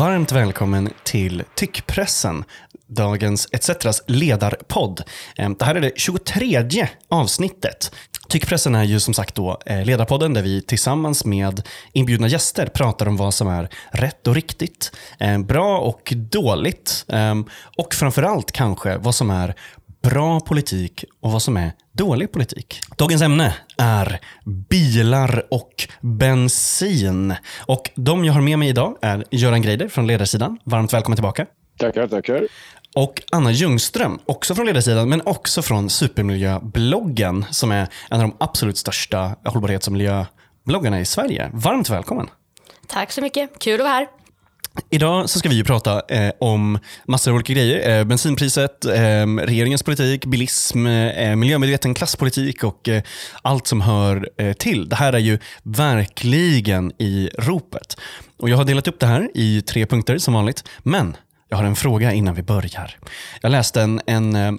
[0.00, 2.44] varmt välkommen till Tyckpressen,
[2.86, 5.02] dagens ETCetras ledarpodd.
[5.36, 7.94] Ehm, det här är det 23 avsnittet.
[8.28, 13.08] Tyckpressen är ju som sagt då eh, ledarpodden där vi tillsammans med inbjudna gäster pratar
[13.08, 17.44] om vad som är rätt och riktigt, ehm, bra och dåligt ehm,
[17.76, 19.54] och framförallt kanske vad som är
[20.02, 22.80] bra politik och vad som är dålig politik.
[22.96, 27.34] Dagens ämne är bilar och bensin.
[27.66, 30.58] Och de jag har med mig idag är Göran Greider från Ledarsidan.
[30.64, 31.46] Varmt välkommen tillbaka.
[31.78, 32.46] Tackar, tackar.
[32.94, 38.36] Och Anna Ljungström, också från Ledarsidan, men också från Supermiljöbloggen, som är en av de
[38.40, 41.50] absolut största hållbarhets och miljöbloggarna i Sverige.
[41.52, 42.28] Varmt välkommen.
[42.86, 43.58] Tack så mycket.
[43.58, 44.19] Kul att vara här.
[44.90, 47.98] Idag så ska vi ju prata eh, om massor av olika grejer.
[47.98, 53.02] Eh, bensinpriset, eh, regeringens politik, bilism, eh, miljömedveten klasspolitik och eh,
[53.42, 54.88] allt som hör eh, till.
[54.88, 57.96] Det här är ju verkligen i ropet.
[58.38, 60.64] Och Jag har delat upp det här i tre punkter som vanligt.
[60.78, 61.16] Men
[61.48, 62.96] jag har en fråga innan vi börjar.
[63.40, 64.52] Jag läste en, en eh,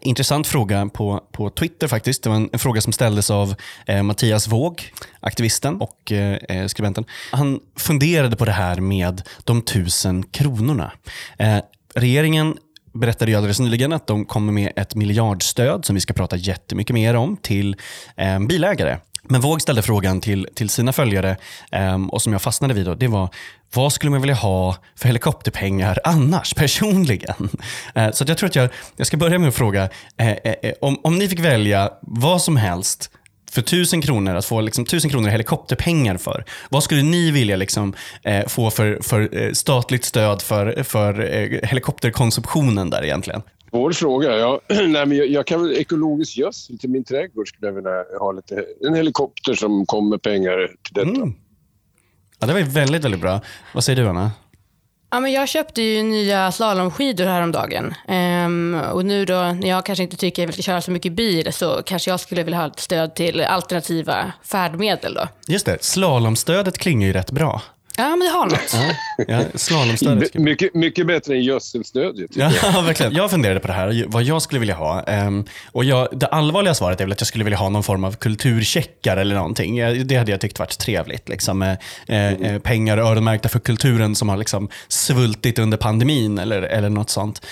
[0.00, 2.22] Intressant fråga på, på Twitter faktiskt.
[2.22, 3.54] Det var en, en fråga som ställdes av
[3.86, 7.04] eh, Mattias Våg, aktivisten och eh, eh, skribenten.
[7.32, 10.92] Han funderade på det här med de tusen kronorna.
[11.38, 11.58] Eh,
[11.94, 12.56] regeringen
[12.92, 16.94] berättade ju alldeles nyligen att de kommer med ett miljardstöd som vi ska prata jättemycket
[16.94, 17.76] mer om till
[18.16, 18.98] eh, bilägare.
[19.28, 21.36] Men Våg ställde frågan till, till sina följare
[21.72, 23.28] eh, och som jag fastnade vid då, det var
[23.74, 27.48] vad skulle man vilja ha för helikopterpengar annars, personligen?
[27.94, 31.00] Eh, så jag tror att jag, jag ska börja med att fråga, eh, eh, om,
[31.02, 33.10] om ni fick välja vad som helst
[33.50, 36.44] för tusen kronor, att få liksom tusen kronor i helikopterpengar för.
[36.70, 42.90] Vad skulle ni vilja liksom, eh, få för, för statligt stöd för, för eh, helikopterkonsumtionen
[42.90, 43.42] där egentligen?
[43.70, 44.36] Svår fråga.
[44.36, 48.04] Ja, nej, men jag, jag kan väl ekologisk gödsel till min trädgård skulle jag vilja
[48.20, 48.64] ha lite.
[48.86, 51.08] En helikopter som kommer pengar till detta.
[51.08, 51.34] Mm.
[52.38, 53.40] Ja, det var ju väldigt, väldigt bra.
[53.72, 54.30] Vad säger du Anna?
[55.10, 57.94] Ja, men jag köpte ju nya slalomskidor häromdagen.
[58.08, 61.12] Ehm, och nu då, när jag kanske inte tycker att vi ska köra så mycket
[61.12, 65.28] bil, så kanske jag skulle vilja ha ett stöd till alternativa färdmedel då.
[65.48, 67.62] Just det, slalomstödet klingar ju rätt bra.
[67.96, 68.74] Ja, men det har något.
[69.28, 70.34] Ja, slalomstödet.
[70.34, 72.30] My, mycket, mycket bättre än gödselstödet.
[72.36, 72.82] Ja, jag.
[72.82, 73.12] verkligen.
[73.14, 75.02] Jag funderade på det här, vad jag skulle vilja ha.
[75.02, 78.04] Ehm, och jag, det allvarliga svaret är väl att jag skulle vilja ha någon form
[78.04, 79.76] av kulturcheckar eller någonting.
[79.78, 81.28] Jag- Det hade jag tyckt varit trevligt.
[81.28, 87.10] Liksom, eh, pengar öronmärkta för kulturen som har liksom svultit under pandemin eller, eller något
[87.10, 87.46] sånt.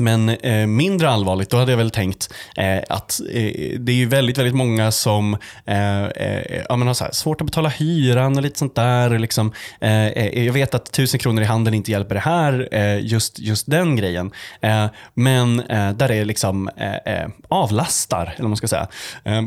[0.00, 4.06] Men eh, mindre allvarligt, då hade jag väl tänkt eh, att eh, det är ju
[4.06, 8.36] väldigt, väldigt många som eh, eh, ja, men har så här, svårt att betala hyran
[8.36, 9.18] och lite sånt där.
[9.18, 13.06] Liksom, eh, eh, jag vet att tusen kronor i handen inte hjälper det här, eh,
[13.06, 14.30] just, just den grejen.
[14.60, 18.88] Eh, men eh, där det liksom eh, eh, avlastar, eller vad man ska säga.
[19.24, 19.42] Eh,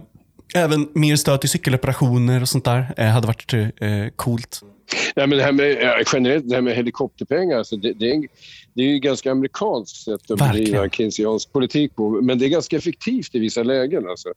[0.55, 3.69] även mer stöd till cykeloperationer och sånt där eh, hade varit eh,
[4.15, 4.61] coolt.
[5.15, 5.77] Nej, men det här med,
[6.13, 8.27] generellt, det här med helikopterpengar, alltså det, det, är, en-
[8.75, 10.65] det är ju ganska amerikanskt sätt att Verkligen.
[10.65, 12.09] bedriva keynesiansk politik på.
[12.09, 14.07] Men det är ganska effektivt i vissa lägen.
[14.09, 14.29] Alltså.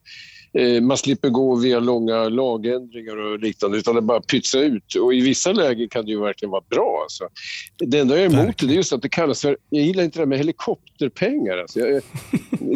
[0.52, 4.94] Eh, man slipper gå via långa lagändringar och liknande, utan det bara pytsa ut.
[4.94, 7.00] Och i vissa lägen kan det ju verkligen vara bra.
[7.02, 7.24] Alltså.
[7.78, 9.56] Det enda jag är emot det är just att det kallas för...
[9.70, 11.58] Jag gillar inte det här med helikopterpengar.
[11.58, 11.80] Alltså.
[11.80, 12.02] Jag,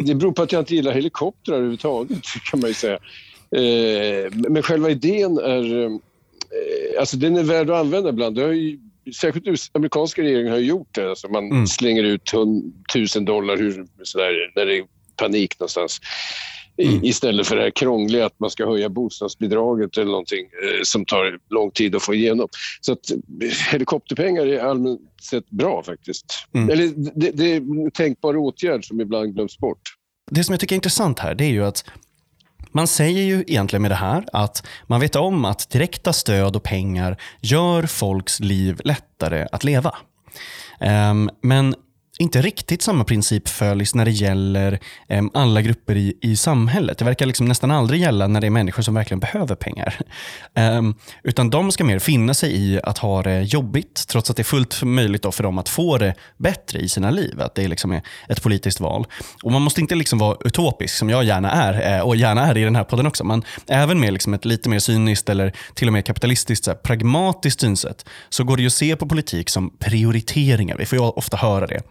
[0.05, 2.19] det beror på att jag inte gillar helikoptrar överhuvudtaget,
[2.51, 2.99] kan man ju säga.
[3.55, 5.83] Eh, men själva idén är...
[5.85, 5.91] eh,
[6.99, 8.35] Alltså den är värd att använda ibland.
[8.35, 8.79] Det har ju,
[9.15, 11.09] särskilt amerikanska regeringen har gjort det.
[11.09, 11.67] Alltså man Mm.
[11.67, 12.31] slänger ut
[12.93, 14.83] tusen dollar hur, sådär, när det är
[15.15, 15.99] panik någonstans.
[16.77, 17.03] Mm.
[17.05, 21.39] Istället för det här krångliga att man ska höja bostadsbidraget eller någonting eh, som tar
[21.49, 22.47] lång tid att få igenom.
[22.81, 23.17] Så att eh,
[23.71, 26.25] helikopterpengar är allmänt sett bra faktiskt.
[26.53, 26.69] Mm.
[26.69, 26.87] Eller
[27.19, 29.81] det, det är en tänkbar åtgärd som ibland glöms bort.
[30.31, 31.85] Det som jag tycker är intressant här, det är ju att
[32.71, 36.63] man säger ju egentligen med det här att man vet om att direkta stöd och
[36.63, 39.95] pengar gör folks liv lättare att leva.
[40.79, 41.75] Ehm, men
[42.21, 46.97] inte riktigt samma princip följs när det gäller eh, alla grupper i, i samhället.
[46.97, 49.95] Det verkar liksom nästan aldrig gälla när det är människor som verkligen behöver pengar.
[50.53, 54.41] Em, utan de ska mer finna sig i att ha det jobbigt, trots att det
[54.41, 57.41] är fullt möjligt då för dem att få det bättre i sina liv.
[57.41, 59.05] Att det liksom är ett politiskt val.
[59.43, 62.57] Och Man måste inte liksom vara utopisk, som jag gärna är, eh, och gärna är
[62.57, 63.23] i den här podden också.
[63.23, 66.77] Men även med liksom ett lite mer cyniskt eller till och med kapitalistiskt, så här,
[66.77, 70.77] pragmatiskt synsätt, så går det ju att se på politik som prioriteringar.
[70.77, 71.81] Vi får ju ofta höra det.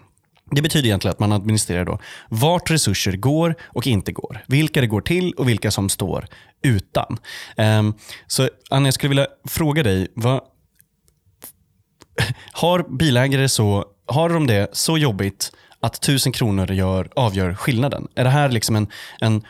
[0.50, 1.98] Det betyder egentligen att man administrerar då
[2.28, 4.44] vart resurser går och inte går.
[4.46, 6.26] Vilka det går till och vilka som står
[6.62, 7.18] utan.
[7.56, 7.94] Ehm,
[8.26, 10.08] så Anna, jag skulle vilja fråga dig.
[10.14, 10.40] Vad,
[12.52, 18.08] har bilägare så, har de det så jobbigt att tusen kronor gör, avgör skillnaden?
[18.14, 18.88] Är det här liksom en,
[19.20, 19.42] en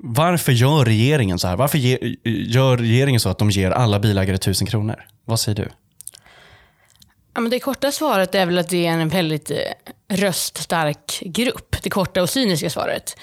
[0.00, 1.56] varför gör regeringen så här?
[1.56, 5.04] Varför ge, gör regeringen så att de ger alla bilägare tusen kronor?
[5.24, 5.68] Vad säger du?
[7.36, 9.56] Ja, men det korta svaret är väl att det är en väldigt eh,
[10.08, 11.76] röststark grupp.
[11.82, 13.16] Det korta och cyniska svaret.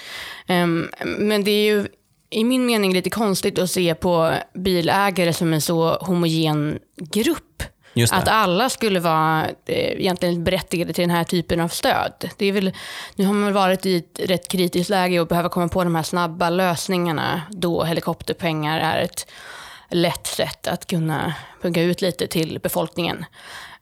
[0.48, 1.86] Um, men det är ju
[2.30, 7.62] i min mening lite konstigt att se på bilägare som en så homogen grupp.
[8.10, 12.30] Att alla skulle vara eh, egentligen berättigade till den här typen av stöd.
[12.36, 12.72] Det är väl,
[13.14, 16.02] nu har man varit i ett rätt kritiskt läge och behöver komma på de här
[16.02, 19.30] snabba lösningarna då helikopterpengar är ett
[19.90, 23.24] lätt sätt att kunna punga ut lite till befolkningen.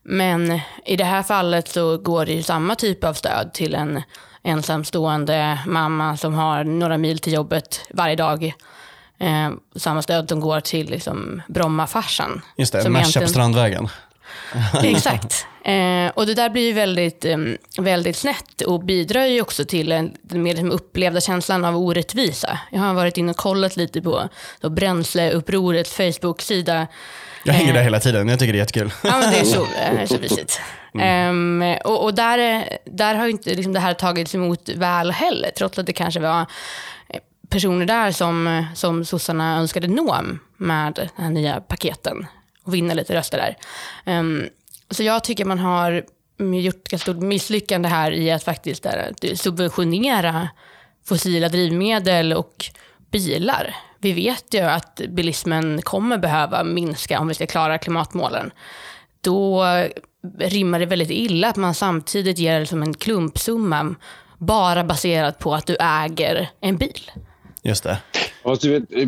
[0.03, 4.01] Men i det här fallet så går det ju samma typ av stöd till en
[4.43, 8.53] ensamstående mamma som har några mil till jobbet varje dag.
[9.19, 12.41] Eh, samma stöd som går till liksom Brommafarsan.
[12.57, 13.87] Just det, Merca på Strandvägen.
[14.83, 15.47] Exakt.
[15.65, 17.37] Eh, och det där blir ju väldigt, eh,
[17.77, 22.59] väldigt snett och bidrar ju också till en, den mer liksom upplevda känslan av orättvisa.
[22.71, 24.29] Jag har varit inne och kollat lite på
[24.61, 26.87] Bränsleupprorets Facebook-sida
[27.43, 28.93] jag hänger där hela tiden, jag tycker det är jättekul.
[29.03, 30.61] Ja, men det är så, är så mysigt.
[30.93, 31.61] Mm.
[31.61, 35.79] Um, och, och där, där har inte liksom det här tagits emot väl heller, trots
[35.79, 36.41] att det kanske var
[37.09, 37.19] eh,
[37.49, 40.21] personer där som, som sossarna önskade nå
[40.57, 42.27] med de här nya paketen
[42.63, 43.57] och vinna lite röster där.
[44.19, 44.49] Um,
[44.89, 46.03] så jag tycker man har
[46.61, 50.49] gjort ett stort misslyckande här i att faktiskt där, subventionera
[51.05, 52.65] fossila drivmedel och
[53.11, 58.51] bilar vi vet ju att bilismen kommer behöva minska om vi ska klara klimatmålen.
[59.21, 59.65] Då
[60.39, 63.95] rimmar det väldigt illa att man samtidigt ger liksom en klumpsumma
[64.37, 67.11] bara baserat på att du äger en bil.
[67.63, 67.97] Just det.
[68.43, 68.67] Alltså,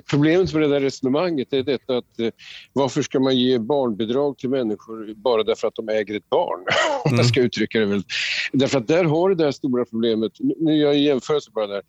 [0.09, 2.29] problemet med det där resonemanget är detta att eh,
[2.73, 6.59] varför ska man ge barnbidrag till människor bara därför att de äger ett barn?
[7.05, 7.17] Mm.
[7.17, 8.03] jag ska uttrycka det väl.
[8.51, 10.31] Därför att där har du det där stora problemet.
[10.39, 11.81] Nu gör jag en jämförelse bara där.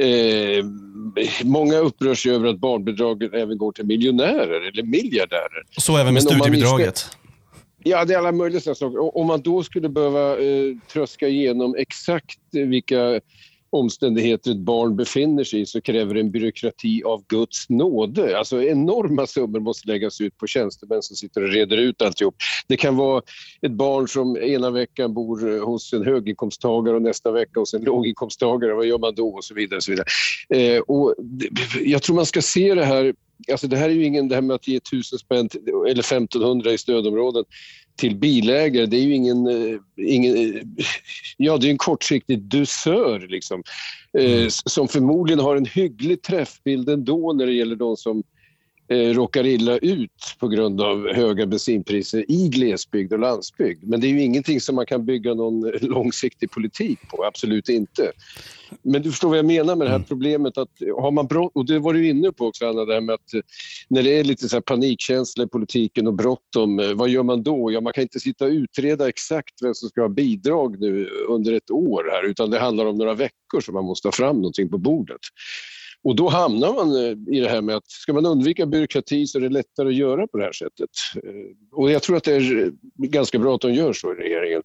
[0.00, 0.64] Eh,
[1.44, 5.62] många upprörs över att barnbidraget även går till miljonärer eller miljardärer.
[5.78, 7.06] Så även med Men studiebidraget?
[7.84, 9.16] Ja, det är alla möjliga saker.
[9.16, 13.20] Om man då skulle behöva eh, tröska igenom exakt vilka
[13.72, 18.38] omständigheter ett barn befinner sig i så kräver det en byråkrati av Guds nåde.
[18.38, 22.34] Alltså enorma summor måste läggas ut på tjänstemän som sitter och reder ut alltihop.
[22.68, 23.22] Det kan vara
[23.62, 27.84] ett barn som ena veckan bor eh, hos en höginkomsttagare och nästa vecka hos en
[27.84, 28.74] låginkomsttagare.
[28.74, 29.28] Vad gör man då?
[29.28, 29.76] Och så vidare.
[29.76, 30.06] Och så vidare.
[30.48, 31.14] Eh, och
[31.80, 33.14] jag tror man ska se det här
[33.50, 35.48] Alltså det här är ju ingen, det här med att ge 1000 spänn
[35.88, 37.44] eller 1500 i stödområden
[37.96, 40.62] till bilägare, det är ju ingen, eh, ingen eh,
[41.36, 43.62] ja det är en kortsiktig dusör liksom.
[44.18, 44.50] Eh, mm.
[44.50, 48.22] som förmodligen har en hygglig träffbild ändå när det gäller de som eh,
[48.88, 53.88] råkar illa ut på grund av höga bensinpriser i glesbygd och landsbygd.
[53.88, 58.12] Men det är ju ingenting som man kan bygga någon långsiktig politik på, absolut inte.
[58.82, 60.08] Men du förstår vad jag menar med det här mm.
[60.08, 60.68] problemet att
[60.98, 63.44] har man brott, och det var du inne på också Anna, det här med att
[63.88, 67.72] när det är lite så panikkänsla i politiken och bråttom, eh, vad gör man då?
[67.72, 71.52] Ja, man kan inte sitta och utreda exakt vem som ska ha bidrag nu under
[71.52, 74.68] ett år här, utan det handlar om några veckor som man måste ha fram någonting
[74.68, 75.20] på bordet.
[76.04, 79.38] Och då hamnar man eh, i det här med att ska man undvika byråkrati så
[79.38, 80.90] är det lättare att göra på det här sättet.
[81.14, 84.14] Eh, och jag tror att det är eh, ganska bra att de gör så i
[84.14, 84.62] regeringen.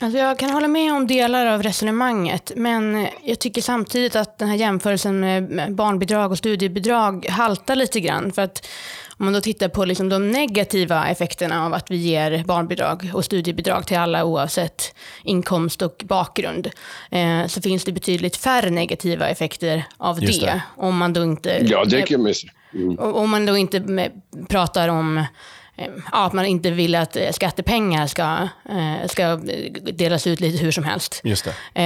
[0.00, 4.48] Alltså jag kan hålla med om delar av resonemanget, men jag tycker samtidigt att den
[4.48, 8.32] här jämförelsen med barnbidrag och studiebidrag haltar lite grann.
[8.32, 8.66] För att
[9.22, 13.24] om man då tittar på liksom de negativa effekterna av att vi ger barnbidrag och
[13.24, 16.70] studiebidrag till alla oavsett inkomst och bakgrund,
[17.10, 20.26] eh, så finns det betydligt färre negativa effekter av det.
[20.26, 20.62] det.
[20.76, 21.66] Om man då inte...
[21.68, 22.32] Ja, det kan man
[22.74, 22.98] mm.
[22.98, 24.10] Om man då inte
[24.48, 25.24] pratar om eh,
[26.12, 28.48] ja, att man inte vill att eh, skattepengar ska,
[29.06, 29.36] ska
[29.92, 31.20] delas ut lite hur som helst.
[31.24, 31.80] Just det.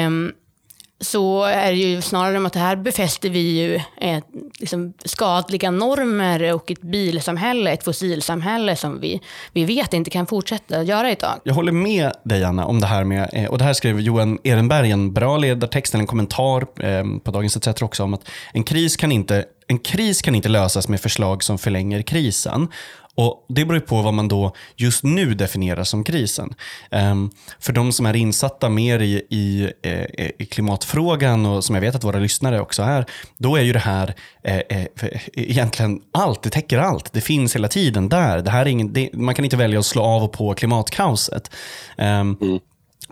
[1.00, 4.22] Så är det ju snarare om att här befäster vi ju eh,
[4.60, 9.20] liksom skadliga normer och ett bilsamhälle, ett fossilsamhälle som vi,
[9.52, 11.40] vi vet inte kan fortsätta göra idag.
[11.44, 14.38] Jag håller med dig Anna om det här med, eh, och det här skrev Johan
[14.44, 18.96] Ehrenberg en bra ledartext, en kommentar eh, på Dagens ETC också om att en kris
[18.96, 22.68] kan inte en kris kan inte lösas med förslag som förlänger krisen.
[23.16, 26.54] Och Det beror på vad man då just nu definierar som krisen.
[26.90, 27.30] Um,
[27.60, 31.94] för de som är insatta mer i, i, eh, i, klimatfrågan och som jag vet
[31.94, 33.06] att våra lyssnare också är,
[33.36, 34.86] då är ju det här eh, eh,
[35.34, 36.42] egentligen allt.
[36.42, 37.12] Det täcker allt.
[37.12, 38.42] Det finns hela tiden där.
[38.42, 41.50] Det här är ingen, det, man kan inte välja att slå av och på klimatkaoset.
[41.98, 42.04] Um,
[42.40, 42.58] mm.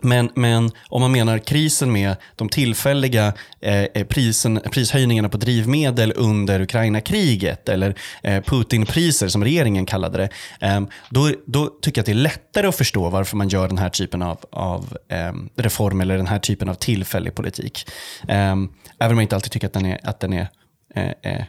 [0.05, 6.13] Men, men om man menar krisen med de tillfälliga eh, eh, prisen, prishöjningarna på drivmedel
[6.15, 10.29] under Ukraina-kriget eller eh, Putin-priser som regeringen kallade det.
[10.67, 13.77] Eh, då, då tycker jag att det är lättare att förstå varför man gör den
[13.77, 17.89] här typen av, av eh, reform eller den här typen av tillfällig politik.
[18.27, 18.55] Eh,
[18.99, 20.47] även om jag inte alltid tycker att den är, att den är
[20.95, 21.43] eh, eh,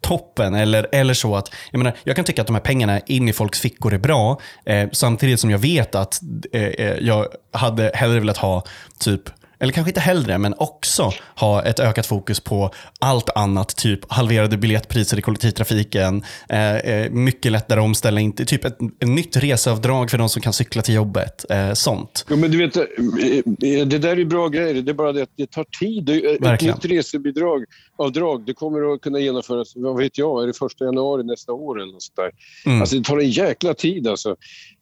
[0.00, 0.54] toppen.
[0.54, 3.32] Eller, eller så att, jag, menar, jag kan tycka att de här pengarna in i
[3.32, 6.20] folks fickor är bra, eh, samtidigt som jag vet att
[6.52, 8.64] eh, eh jag hade hellre velat ha
[8.98, 9.22] typ
[9.62, 14.56] eller kanske inte hellre, men också ha ett ökat fokus på allt annat, typ halverade
[14.56, 20.28] biljettpriser i kollektivtrafiken, eh, eh mycket lättare omställning, typ ett, ett nytt reseavdrag för de
[20.28, 21.44] som kan cykla till jobbet.
[21.50, 22.26] Eh, sånt.
[22.28, 25.22] Ja, men du vet, eh, eh, det där är bra grejer, det är bara det
[25.22, 26.08] att det tar tid.
[26.40, 26.74] Verkligen.
[26.74, 27.64] Ett nytt resebidrag,
[27.96, 31.80] avdrag, det kommer att kunna genomföras, vad vet jag, är det första januari nästa år
[31.80, 32.30] eller något där.
[32.66, 32.80] Mm.
[32.80, 34.36] Alltså det tar en jäkla tid alltså.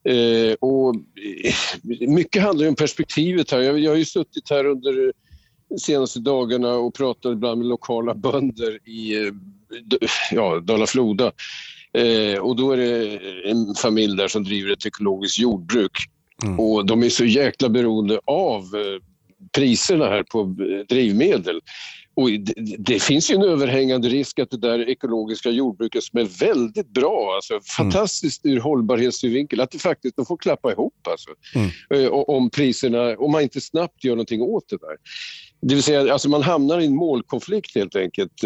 [0.05, 0.95] Eh, och
[2.09, 3.61] mycket handlar om perspektivet här.
[3.61, 5.13] Jag, jag har ju suttit här under
[5.69, 9.33] de senaste dagarna och pratat ibland med lokala bönder i eh,
[10.31, 11.33] ja, Dala-Floda.
[11.93, 13.19] Eh, och då är det
[13.51, 15.93] en familj där som driver ett ekologiskt jordbruk.
[16.43, 16.61] Mm.
[16.61, 19.03] Och de är så jäkla beroende av eh,
[19.53, 20.57] priserna här på
[20.89, 21.61] drivmedel.
[22.21, 26.25] Och det, det, finns ju en överhängande risk att det där ekologiska jordbruket som är
[26.25, 27.63] väldigt bra, alltså mm.
[27.63, 31.31] fantastiskt ur hållbarhetssynvinkel, att det faktiskt de får klappa ihop alltså.
[31.55, 32.05] Mm.
[32.05, 34.97] Eh, om priserna, om man inte snabbt gör någonting åt det där.
[35.63, 38.45] Det vill säga, alltså man hamnar i en målkonflikt helt enkelt.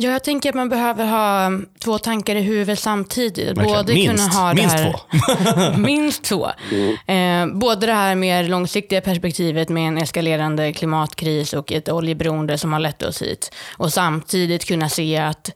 [0.00, 3.54] Ja, jag tänker att man behöver ha två tankar i huvudet samtidigt.
[3.54, 5.78] Både minst, kunna ha minst här, två.
[5.78, 6.48] minst två.
[6.70, 7.52] Mm.
[7.52, 12.72] Eh, både det här mer långsiktiga perspektivet med en eskalerande klimatkris och ett oljeberoende som
[12.72, 13.54] har lett oss hit.
[13.76, 15.50] Och samtidigt kunna se att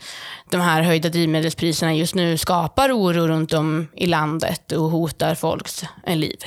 [0.50, 5.84] de här höjda drivmedelspriserna just nu skapar oro runt om i landet och hotar folks
[6.06, 6.38] eh, liv.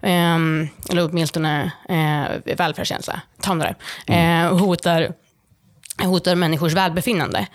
[0.00, 0.36] Eh,
[0.90, 3.20] eller åtminstone eh, välfärdskänsla.
[3.40, 3.74] Ta det.
[4.06, 4.46] Mm.
[4.46, 5.12] Eh, hotar
[5.98, 7.46] hotar människors välbefinnande.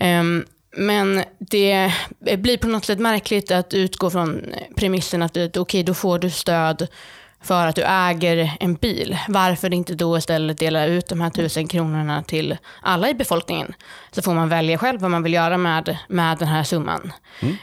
[0.00, 0.44] Um,
[0.76, 1.92] men det
[2.38, 4.44] blir på något sätt märkligt att utgå från
[4.76, 6.88] premissen att okej, okay, då får du stöd
[7.44, 9.18] för att du äger en bil.
[9.28, 13.74] Varför inte då istället dela ut de här tusen kronorna till alla i befolkningen?
[14.12, 17.12] Så får man välja själv vad man vill göra med, med den här summan.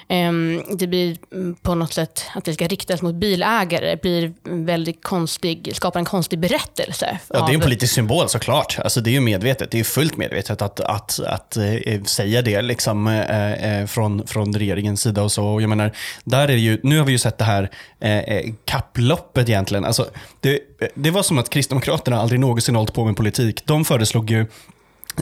[0.08, 0.64] Mm.
[0.78, 1.18] Det blir
[1.62, 3.96] på något sätt att det ska riktas mot bilägare.
[4.02, 7.20] Blir väldigt konstig, skapar en konstig berättelse.
[7.28, 8.80] Ja, det är en politisk symbol såklart.
[8.84, 9.72] Alltså, det är ju medvetet.
[9.72, 15.02] Det är fullt medvetet att, att, att, äh, säga det liksom, äh, från, från regeringens
[15.02, 15.24] sida.
[15.24, 15.62] och så.
[15.62, 15.92] Jag menar,
[16.24, 17.70] där är ju, nu har vi ju sett det här
[18.02, 19.86] Eh, eh, kapploppet egentligen.
[19.86, 20.06] Alltså,
[20.40, 20.60] det,
[20.94, 23.66] det var som att Kristdemokraterna aldrig någonsin hållit på med politik.
[23.66, 24.46] De föreslog ju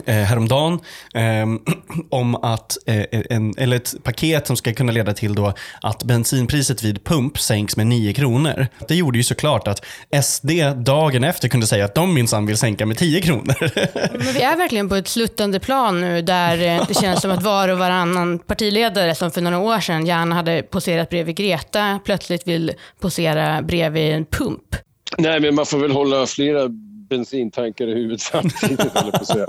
[0.04, 0.80] eh, häromdagen
[1.14, 1.46] eh,
[2.10, 6.82] om att, eh, en, eller ett paket som ska kunna leda till då att bensinpriset
[6.82, 8.66] vid pump sänks med 9 kronor.
[8.88, 9.84] Det gjorde ju såklart att
[10.24, 13.54] SD dagen efter kunde säga att de minsann vill sänka med 10 kronor.
[14.12, 17.42] Men vi är verkligen på ett sluttande plan nu där eh, det känns som att
[17.42, 22.48] var och varannan partiledare som för några år sedan gärna hade poserat bredvid Greta plötsligt
[22.48, 24.76] vill posera bredvid en pump.
[25.18, 26.68] Nej, men man får väl hålla flera
[27.10, 29.46] bensintankar i huvudet samtidigt, eller på säga.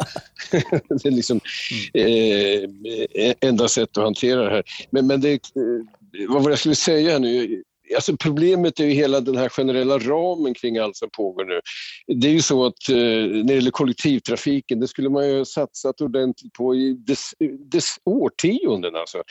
[0.89, 1.39] Det är liksom
[1.93, 4.63] eh, eh enda sätt att hantera det här.
[4.89, 5.39] Men, men det, eh,
[6.29, 7.63] vad var det jag skulle säga nu?
[7.95, 11.59] Alltså problemet är ju hela den här generella ramen kring allt som pågår nu.
[12.15, 15.45] Det är ju så att eh, när det gäller kollektivtrafiken, det skulle man ju ha
[15.45, 17.33] satsat ordentligt på i dess,
[17.71, 18.95] dess årtionden.
[18.95, 19.23] Alltså.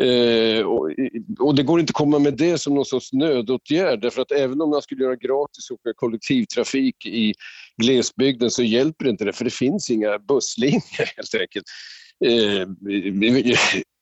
[0.00, 0.90] Eh, och,
[1.38, 4.60] och, det går inte att komma med det som någon sorts nödåtgärd därför att även
[4.60, 7.34] om man skulle göra gratis åka kollektivtrafik i
[7.82, 10.82] glesbygden så hjälper inte det för det finns inga busslinjer
[11.16, 11.66] helt enkelt.
[12.24, 12.68] Eh,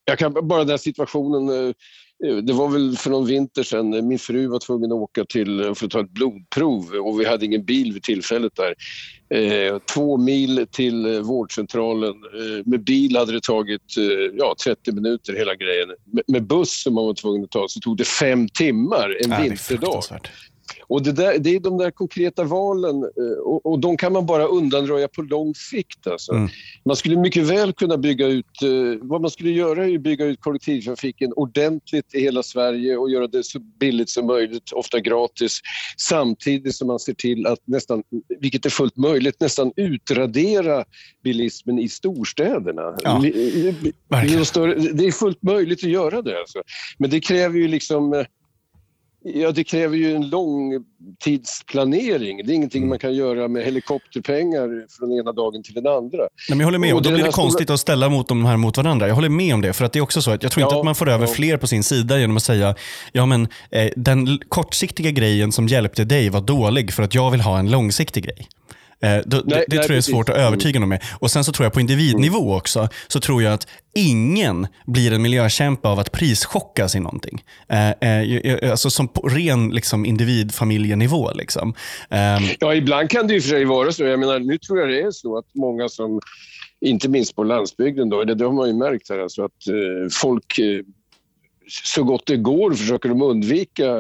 [0.05, 1.75] jag kan bara den här situationen eh,
[2.23, 5.87] det var väl för någon vinter sedan, min fru var tvungen att åka till för
[5.87, 8.75] att ta ett blodprov och vi hade ingen bil vid tillfället där.
[9.35, 12.11] Eh, två mil till eh, vårdcentralen.
[12.11, 14.05] Eh, med bil hade det tagit eh,
[14.39, 15.89] ja, 30 minuter hela grejen.
[16.13, 19.31] Med, med, buss som man var tvungen att ta så tog det fem timmar en
[19.31, 20.03] ja, vinterdag.
[20.81, 24.27] Och det, där, det är de där konkreta valen eh, och, och de kan man
[24.27, 26.07] bara undanröja på lång sikt.
[26.07, 26.33] Alltså.
[26.33, 26.49] Mm.
[26.85, 30.25] Man skulle mycket väl kunna bygga ut, eh, vad man skulle göra är att bygga
[30.25, 35.61] ut kollektivtrafiken ordentligt i hela Sverige och göra det så billigt som möjligt, ofta gratis,
[35.97, 38.03] samtidigt som man ser till att nästan,
[38.41, 40.85] vilket är fullt möjligt, nästan utradera
[41.23, 42.97] bilismen i storstäderna.
[43.03, 46.39] Ja, det är fullt möjligt att göra det.
[46.39, 46.63] Alltså.
[46.99, 48.25] Men det kräver ju liksom eh,
[49.25, 50.85] Ja, det kräver ju en lång
[51.21, 52.47] tidsplanering.
[52.47, 52.89] Det är ingenting mm.
[52.89, 56.19] man kan göra med helikopterpengar från ena dagen till den andra.
[56.19, 56.95] Nej, men jag håller med.
[56.95, 57.75] Och, då blir det konstigt stora...
[57.75, 59.09] att ställa mot de här mot varandra.
[59.09, 59.73] Jag håller med om det.
[59.73, 61.33] För att det är också så att jag tror inte att man får över ja.
[61.33, 62.75] fler på sin sida genom att säga
[63.13, 67.41] ja men eh, den kortsiktiga grejen som hjälpte dig var dålig för att jag vill
[67.41, 68.49] ha en långsiktig grej.
[69.03, 71.03] Eh, då, nej, det, nej, tror jag är svårt att övertyga dem med.
[71.19, 72.57] Och Sen så tror jag på individnivå mm.
[72.57, 77.45] också, så tror jag att ingen blir en miljökämpe av att prischockas i någonting.
[77.69, 81.31] Eh, eh, alltså som på ren liksom, individfamiljenivå.
[81.35, 81.75] Liksom.
[82.11, 82.53] Eh.
[82.61, 84.05] Ja, ibland kan det ju för sig vara så.
[84.05, 86.21] Jag menar, nu tror jag det är så att många som
[86.81, 88.09] inte minst på landsbygden.
[88.09, 88.25] Då.
[88.25, 89.63] Det, det har man ju märkt här, alltså att
[90.13, 90.59] folk
[91.85, 93.95] så gott det går försöker de undvika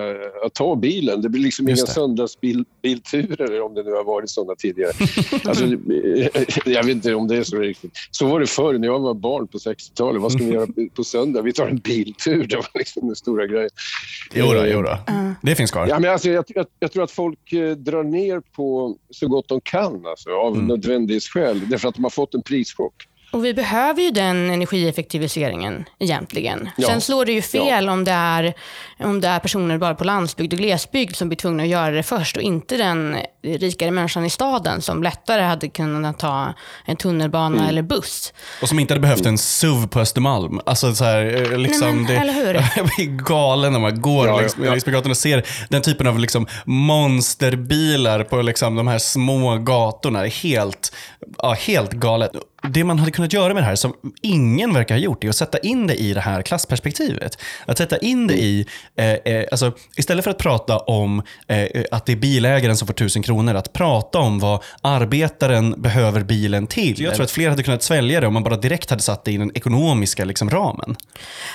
[0.47, 1.23] att ta bilen.
[1.23, 4.93] Det blir liksom Just inga söndagsbilturer om det nu har varit sådana tidigare.
[5.45, 5.64] alltså,
[6.71, 7.93] jag vet inte om det är så riktigt.
[8.11, 10.23] Så var det förr när jag var barn på 60-talet.
[10.23, 11.43] Vad ska vi göra på söndag?
[11.43, 12.47] Vi tar en biltur.
[12.47, 13.71] Det var liksom den stora grejen.
[14.35, 14.99] Jo då, jo då.
[15.43, 15.87] Det finns kvar.
[15.88, 19.49] Ja, men alltså, jag, jag, jag tror att folk eh, drar ner på så gott
[19.49, 20.67] de kan alltså, av Mm.
[20.67, 21.61] nödvändighetsskäl.
[21.69, 22.95] Därför att de har fått en prischock.
[23.33, 26.71] Och vi behöver ju den energieffektiviseringen egentligen.
[26.77, 26.89] Ja.
[26.89, 28.55] Sen slår det ju fel om, det är,
[29.01, 32.03] om det är personer bara på landsbygd och glesbygd som blir tvungna att göra det
[32.03, 37.57] först och inte den rikare människan i staden som lättare hade kunnat ta en tunnelbana
[37.57, 37.69] Mm.
[37.69, 38.33] eller buss.
[38.62, 40.61] Och som inte hade behövt en SUV på Östermalm.
[40.67, 42.55] Alltså så här, eh, liksom, Nej, men, det, eller hur?
[42.77, 44.71] Jag blir galen när man går Ja, längs, ja.
[44.71, 49.59] längs med gatan och ser den typen av liksom, monsterbilar på liksom, de här små
[49.59, 50.25] gatorna.
[50.25, 50.93] Helt,
[51.39, 52.31] ja, helt galet.
[52.69, 55.37] Det man hade kunnat göra med det här, som ingen verkar ha gjort, är att
[55.37, 57.38] sätta in det i det här klassperspektivet.
[57.66, 58.66] Att sätta in det i,
[58.97, 62.95] eh, eh, alltså, istället för att prata om eh, att det är bilägaren som får
[62.95, 67.00] tusen kronor, att prata om vad arbetaren behöver bilen till.
[67.02, 69.33] Jag tror att fler hade kunnat svälja det om man bara direkt hade satt det
[69.33, 70.97] i den ekonomiska liksom, ramen.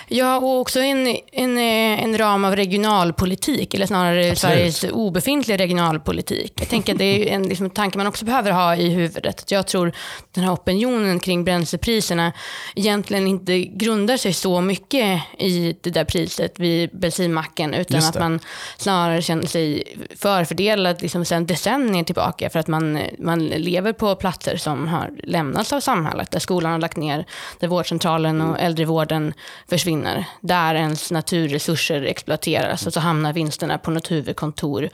[0.07, 6.53] Ja, och också en, en, eh, en ram av regionalpolitik, eller snarare Sveriges obefintliga regionalpolitik.
[6.55, 9.51] Jag tänker att det är en liksom, tanke man också behöver ha i huvudet.
[9.51, 9.91] Jag tror
[10.31, 12.33] den här opinionen kring bränslepriserna
[12.75, 18.39] egentligen inte grundar sig så mycket i det där priset vid bensinmacken, utan att man
[18.77, 19.83] snarare känner sig
[20.15, 25.73] förfördelad liksom, sedan decennier tillbaka, för att man, man lever på platser som har lämnats
[25.73, 27.25] av samhället, där skolan har lagt ner,
[27.59, 29.33] där vårdcentralen och äldrevården
[29.69, 34.89] försvinner, där ens naturresurser exploateras och så hamnar vinsterna på något huvudkontor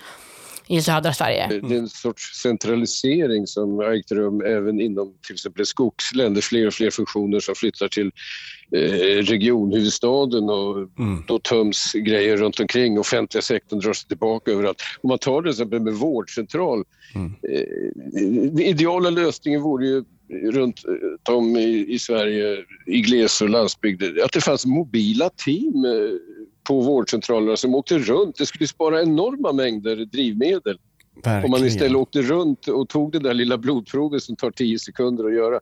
[0.68, 1.48] i södra Sverige.
[1.48, 6.34] Det är en sorts centralisering som har ägt rum även inom till exempel skogslän.
[6.34, 8.12] Det är fler och fler funktioner som flyttar till
[8.72, 10.90] eh, regionhuvudstaden och
[11.28, 13.00] då töms grejer runt omkring.
[13.00, 14.82] Offentliga sektorn drar sig tillbaka överallt.
[15.02, 16.84] Om man tar det till exempel med vårdcentral.
[17.50, 17.66] Eh,
[18.12, 20.04] den ideala lösningen vore ju
[20.52, 20.82] runt
[21.28, 25.92] eh, om i, i Sverige, i gles och landsbygd, att det fanns mobila team eh,
[26.64, 28.38] på vårdcentralerna som åkte runt.
[28.38, 30.78] Det skulle spara enorma mängder drivmedel.
[31.44, 35.26] Om man istället åkte runt och tog det där lilla blodprovet som tar 10 sekunder
[35.26, 35.60] att göra.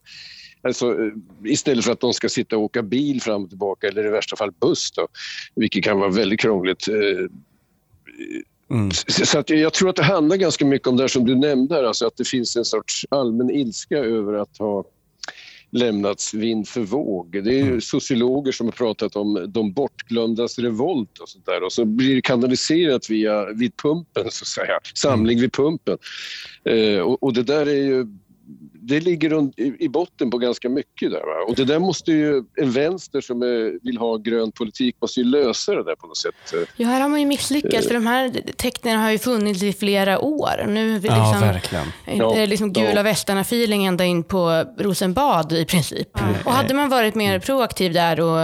[0.62, 1.12] Alltså, eh,
[1.44, 4.36] istället för att de ska sitta och åka bil fram och tillbaka eller i värsta
[4.36, 5.08] fall buss då,
[5.56, 6.88] vilket kan vara väldigt krångligt.
[6.88, 6.96] Eh,
[8.72, 8.92] Mm.
[8.92, 11.84] Så att jag tror att det handlar ganska mycket om det som du nämnde, här,
[11.84, 14.84] alltså att det finns en sorts allmän ilska över att ha
[15.72, 17.44] lämnats vind för våg.
[17.44, 21.74] Det är ju sociologer som har pratat om de bortglömdas revolt och sånt där och
[21.74, 25.98] så blir det kanaliserat via, vid pumpen så att säga, samling vid pumpen.
[26.66, 28.08] Eh, och, och det där är ju
[28.84, 29.52] det ligger
[29.84, 31.20] i botten på ganska mycket där.
[31.20, 31.46] Va?
[31.48, 33.40] Och det där måste ju en vänster som
[33.84, 36.54] vill ha grön politik måste ju lösa det där på något sätt.
[36.76, 40.20] Ja, här har man ju misslyckats, för de här tecknen har ju funnits i flera
[40.20, 40.66] år.
[40.68, 41.88] Nu är vi Ja, liksom, verkligen.
[42.06, 42.82] Det är liksom Ja.
[42.82, 46.10] gula västarna-feeling ända in på Rosenbad i princip.
[46.46, 48.40] Och hade man varit mer proaktiv där och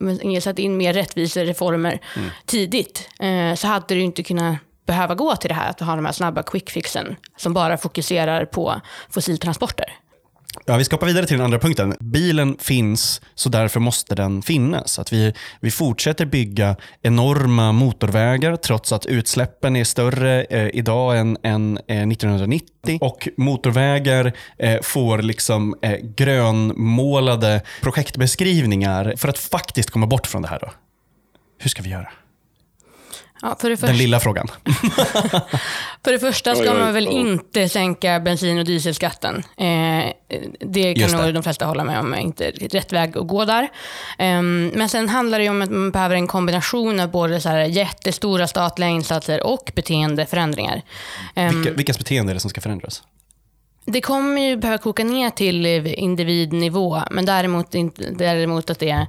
[0.00, 0.40] mm.
[0.40, 2.00] satt in mer rättvisereformer
[2.46, 4.56] tidigt eh, så hade det ju inte kunnat
[4.88, 8.44] behöva gå till det här att ha de här snabba quick fixen som bara fokuserar
[8.44, 9.86] på fossiltransporter.
[10.66, 11.94] Ja, vi ska hoppa vidare till den andra punkten.
[12.00, 14.98] Bilen finns, så därför måste den finnas.
[14.98, 21.38] Att vi, vi fortsätter bygga enorma motorvägar trots att utsläppen är större eh, idag än,
[21.42, 22.98] än eh, 1990.
[23.00, 30.48] Och motorvägar eh, får liksom eh, grönmålade projektbeskrivningar för att faktiskt komma bort från det
[30.48, 30.58] här.
[30.58, 30.70] Då.
[31.58, 32.08] Hur ska vi göra?
[33.42, 34.48] Ja, för, det Den första, lilla frågan.
[36.04, 39.42] för det första ska Oj, oj, man väl inte sänka bensin och dieselskatten.
[39.56, 40.12] Eh,
[40.60, 41.22] det kan Just det.
[41.22, 43.68] nog de flesta hålla med om är inte rätt väg att gå där.
[44.18, 47.48] Ehm, men sen handlar det ju om att man behöver en kombination av både så
[47.48, 50.82] här jättestora statliga insatser och beteendeförändringar.
[51.34, 53.02] Ehm, Vilka, vilkas beteende är det som ska förändras?
[53.92, 57.72] det kommer ju behöva koka ner till individnivå, men däremot,
[58.18, 59.06] däremot att det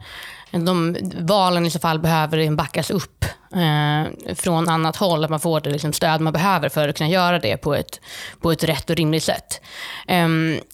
[0.51, 5.61] de valen i så fall behöver backas upp eh, från annat håll, att man får
[5.61, 8.01] det liksom stöd man behöver för att kunna göra det på ett,
[8.41, 9.61] på ett rätt och rimligt sätt.
[10.07, 10.27] Eh,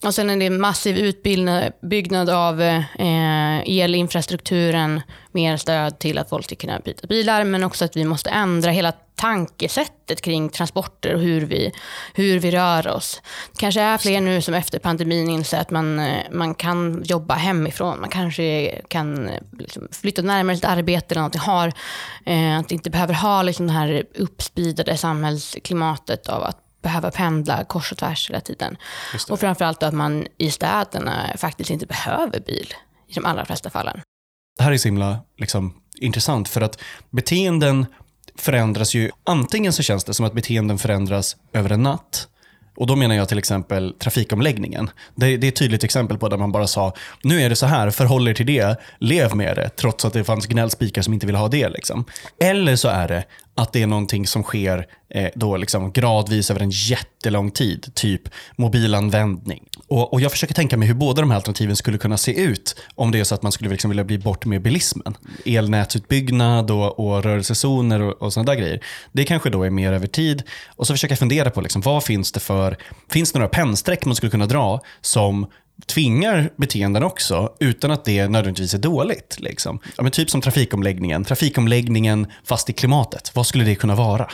[0.05, 5.01] och sen är det en massiv utbyggnad av eh, elinfrastrukturen,
[5.35, 8.71] mer stöd till att folk ska kunna byta bilar, men också att vi måste ändra
[8.71, 11.71] hela tankesättet kring transporter och hur vi,
[12.13, 13.21] hur vi rör oss.
[13.51, 17.33] Det kanske är fler nu som efter pandemin inser att man, eh, man kan jobba
[17.33, 18.01] hemifrån.
[18.01, 21.41] Man kanske kan eh, liksom flytta närmare sitt arbete eller någonting.
[21.41, 21.73] Har,
[22.25, 27.91] eh, att inte behöver ha liksom det här uppspeedade samhällsklimatet av att behöva pendla kors
[27.91, 28.77] och tvärs hela tiden.
[29.29, 32.73] Och framförallt att man i städerna faktiskt inte behöver bil
[33.07, 34.01] i de allra flesta fallen.
[34.57, 37.85] Det här är så himla liksom, intressant för att beteenden
[38.35, 39.11] förändras ju.
[39.23, 42.27] Antingen så känns det som att beteenden förändras över en natt
[42.75, 44.89] och Då menar jag till exempel trafikomläggningen.
[45.15, 47.65] Det, det, är ett tydligt exempel på där man bara sa, nu är det så
[47.65, 51.25] här, förhåll er till det, lev med det, trots att det fanns gnällspikar som inte
[51.25, 51.69] ville ha det.
[51.69, 52.05] Liksom.
[52.39, 53.23] Eller så är det
[53.55, 58.21] att det är någonting som sker eh, då liksom gradvis över en jättelång tid, typ
[58.55, 59.63] mobilanvändning.
[59.87, 62.75] Och, och, Jag försöker tänka mig hur båda de här alternativen skulle kunna se ut
[62.95, 65.17] om det är så att man skulle liksom vilja bli bort med bilismen.
[65.45, 68.83] Elnätsutbyggnad och, och rörelsezoner och, och sådana där grejer.
[69.11, 70.43] Det kanske då är mer över tid.
[70.75, 72.77] Och så försöker jag fundera på liksom, vad finns det för,
[73.09, 75.47] finns det några pennsträck man skulle kunna dra som
[75.85, 79.35] tvingar beteenden också, utan att det nödvändigtvis är dåligt.
[79.39, 79.79] Liksom.
[79.97, 81.23] Ja, men typ som trafikomläggningen.
[81.23, 83.31] Trafikomläggningen fast i klimatet.
[83.33, 84.29] Vad skulle det kunna vara?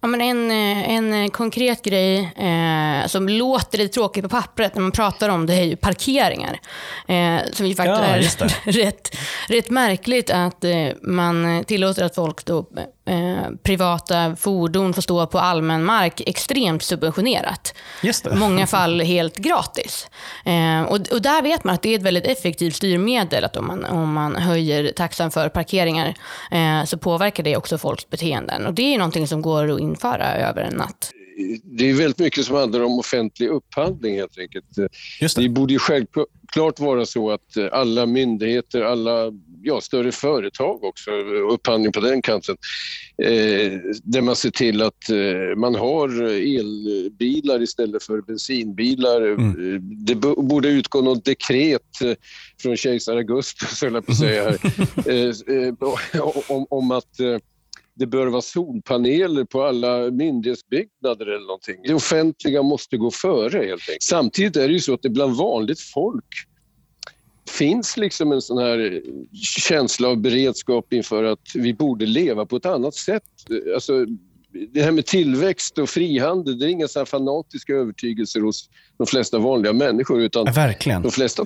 [0.00, 4.82] Ja, men en, eh, en konkret grej eh, som låter lite tråkigt på pappret när
[4.82, 6.60] man pratar om det är ju parkeringar.
[7.08, 9.16] Eh, som ju faktiskt ja, är rätt,
[9.48, 12.66] rätt märkligt att eh, man tillåter att folk då
[13.06, 17.74] Eh, privata fordon får stå på allmän mark extremt subventionerat.
[18.02, 20.10] I många fall helt gratis.
[20.44, 23.44] Eh, och, och, där vet man att det är ett väldigt effektivt styrmedel.
[23.44, 26.14] Att om man, om man höjer taxan för parkeringar
[26.50, 28.66] eh, så påverkar det också folks beteenden.
[28.66, 31.12] Och det är någonting som går att införa över en natt
[31.64, 34.64] det är väldigt mycket som handlar om offentlig upphandling helt enkelt.
[35.20, 35.42] Just det.
[35.42, 41.10] det borde ju självklart vara så att alla myndigheter, alla ja, större företag också,
[41.52, 42.56] upphandling på den kanten,
[43.22, 43.72] eh,
[44.02, 49.20] där man ser till att eh, man har elbilar istället för bensinbilar.
[49.20, 49.74] Mm.
[49.74, 52.12] Eh, det borde utgå något dekret eh,
[52.62, 54.58] från kejsar Augustus, höll jag på att säga, här,
[55.50, 57.20] eh, eh, om, om att
[57.98, 61.76] det bör vara solpaneler på alla myndighetsbyggnader eller någonting.
[61.84, 64.02] Det offentliga måste gå före helt enkelt.
[64.02, 66.46] Samtidigt är det ju så att det bland vanligt folk
[67.50, 69.02] finns liksom en sån här
[69.68, 73.22] känsla av beredskap inför att vi borde leva på ett annat sätt.
[73.74, 74.06] Alltså,
[74.72, 79.38] det här med tillväxt och frihandel, det är inga så fanatiska övertygelser hos de flesta
[79.38, 80.22] vanliga människor.
[80.22, 81.02] Utan Verkligen.
[81.02, 81.44] De flesta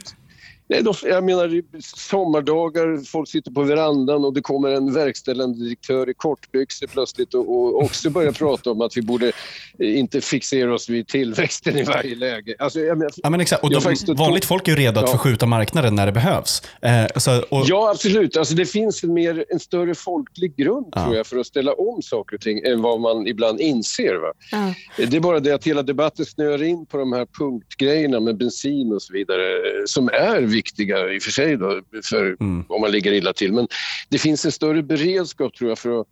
[0.70, 1.62] Nej, de, jag menar
[1.96, 7.52] sommardagar, folk sitter på verandan och det kommer en verkställande direktör i kortbyxor plötsligt och,
[7.52, 9.33] och också börjar prata om att vi borde
[9.78, 12.54] eh, inte fixera oss vid tillväxten i varje läge.
[12.59, 13.62] Alltså, jag menar, ja, men exakt.
[13.62, 15.12] Och de, vanligt folk är ju redo att ja.
[15.12, 16.62] förskjuta marknaden när det behövs.
[16.83, 17.64] Eh, så, och...
[17.66, 18.37] Ja, absolut.
[18.37, 21.04] Alltså, det finns en, mer, en större folklig grund ja.
[21.04, 24.14] tror jag för att ställa om saker och ting än vad man ibland inser.
[24.14, 24.33] Va?
[24.50, 24.74] Ja.
[25.09, 28.92] Det är bara det att hela debatten snöar in på de här punktgrejerna med bensin
[28.92, 32.64] och så vidare eh, som är viktiga i och för sig då, för mm.
[32.68, 33.53] om man ligger illa till.
[33.53, 33.68] Men
[34.09, 36.07] det finns en större beredskap tror jag för att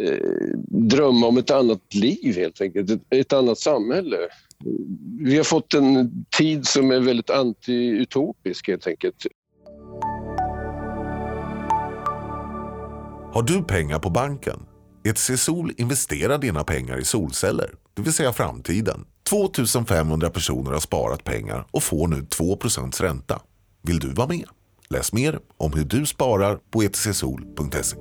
[0.00, 0.18] eh,
[0.68, 4.16] drömma om ett annat liv helt enkelt, ett, ett annat samhälle.
[5.20, 9.26] Vi har fått en tid som är väldigt anti-utopisk helt enkelt.
[13.34, 14.60] Har du pengar på banken?
[15.04, 19.04] ETC Sol investerar dina pengar i solceller, det vill säga framtiden.
[19.30, 23.40] 2500 personer har sparat pengar och får nu 2% ränta.
[23.86, 24.44] Vill du vara med?
[24.90, 27.96] Läs mer om hur du sparar på etcsol.se.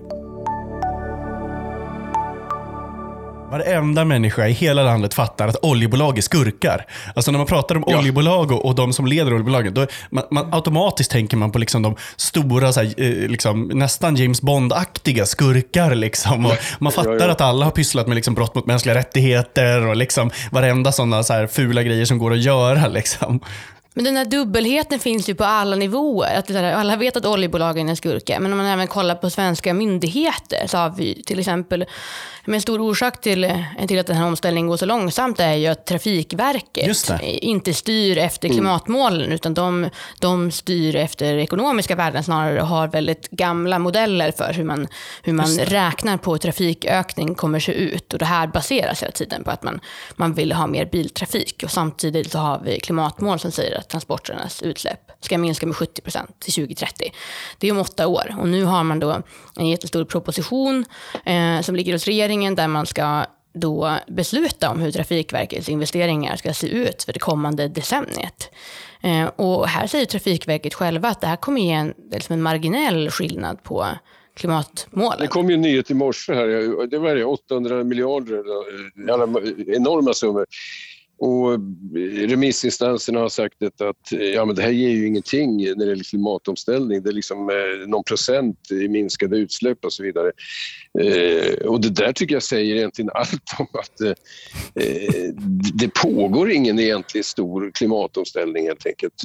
[3.52, 6.86] Varenda människa i hela landet fattar att oljebolag är skurkar.
[7.16, 8.00] Alltså när man pratar om ja.
[8.00, 11.82] oljebolag och, och de som leder oljebolagen, då man, man, automatiskt tänker man på liksom
[11.82, 15.96] de stora, så här, eh, liksom, nästan James Bond-aktiga skurkar.
[15.96, 16.46] Liksom.
[16.46, 17.32] Och man fattar ja, ja.
[17.32, 21.34] att alla har pysslat med liksom, brott mot mänskliga rättigheter och liksom, varenda sådana så
[21.34, 22.88] här, fula grejer som går att göra.
[22.88, 23.40] Liksom.
[23.94, 26.36] Men den här dubbelheten finns ju på alla nivåer.
[26.36, 28.40] Att alla vet att oljebolagen är skurkar.
[28.40, 31.86] Men om man även kollar på svenska myndigheter så har vi till exempel
[32.46, 33.54] en stor orsak till,
[33.88, 38.48] till att den här omställningen går så långsamt är ju att Trafikverket inte styr efter
[38.48, 38.56] mm.
[38.56, 44.54] klimatmålen utan de, de styr efter ekonomiska värden snarare och har väldigt gamla modeller för
[44.54, 44.88] hur man,
[45.24, 48.14] hur man räknar på hur trafikökning kommer se ut.
[48.14, 49.80] Och det här baseras hela tiden på att man,
[50.16, 54.62] man vill ha mer biltrafik och samtidigt så har vi klimatmål som säger att transporternas
[54.62, 57.14] utsläpp ska minska med 70 procent till 2030.
[57.58, 59.22] Det är om åtta år och nu har man då
[59.56, 60.86] en jättestor proposition
[61.26, 66.54] eh, som ligger hos regeringen där man ska då besluta om hur Trafikverkets investeringar ska
[66.54, 68.52] se ut för det kommande decenniet.
[69.02, 73.10] Eh, och här säger Trafikverket själva att det här kommer ge en, liksom en marginell
[73.10, 73.88] skillnad på
[74.36, 75.20] klimatmålen.
[75.20, 80.46] Det kom ju en nyhet i morse här, det var 800 miljarder, eh, enorma summor
[81.18, 81.60] och
[82.28, 87.04] remissinstanserna har sagt att ja, men det här ger ju ingenting när det gäller klimatomställning.
[87.04, 90.32] Det är liksom eh, någon procent i minskade utsläpp och så vidare.
[91.00, 94.14] Eh, och det där tycker jag säger egentligen allt om att eh,
[95.74, 99.24] det pågår ingen egentligen stor klimatomställning helt enkelt.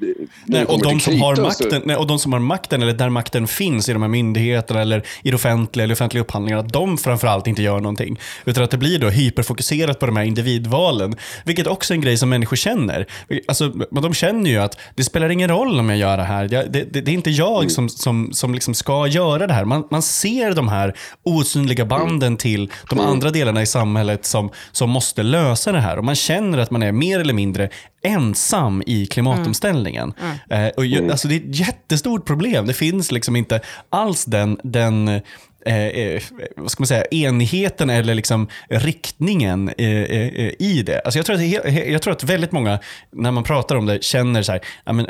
[0.00, 0.14] Det,
[0.46, 3.46] nej, och, de som har makten, nej, och de som har makten, eller där makten
[3.46, 7.46] finns i de här myndigheterna eller i det offentliga eller offentliga upphandlingarna, att de framförallt
[7.46, 8.20] inte gör någonting.
[8.44, 10.95] Utan att det blir då hyperfokuserat på de här individvalen.
[11.44, 13.06] Vilket också är en grej som människor känner.
[13.48, 16.48] Alltså, de känner ju att det spelar ingen roll om jag gör det här.
[16.48, 17.70] Det, det, det är inte jag mm.
[17.70, 19.64] som, som, som liksom ska göra det här.
[19.64, 22.36] Man, man ser de här osynliga banden mm.
[22.36, 23.10] till de mm.
[23.10, 25.98] andra delarna i samhället som, som måste lösa det här.
[25.98, 27.68] Och man känner att man är mer eller mindre
[28.02, 30.14] ensam i klimatomställningen.
[30.20, 30.36] Mm.
[30.50, 30.66] Mm.
[30.66, 32.66] Eh, och, alltså, det är ett jättestort problem.
[32.66, 35.20] Det finns liksom inte alls den, den
[35.66, 36.22] Eh, eh,
[36.56, 41.00] vad ska man säga, enheten eller liksom riktningen eh, eh, eh i det.
[41.04, 42.78] Alltså jag, tror att, jag tror att väldigt många,
[43.10, 44.60] när man pratar om det, känner så här,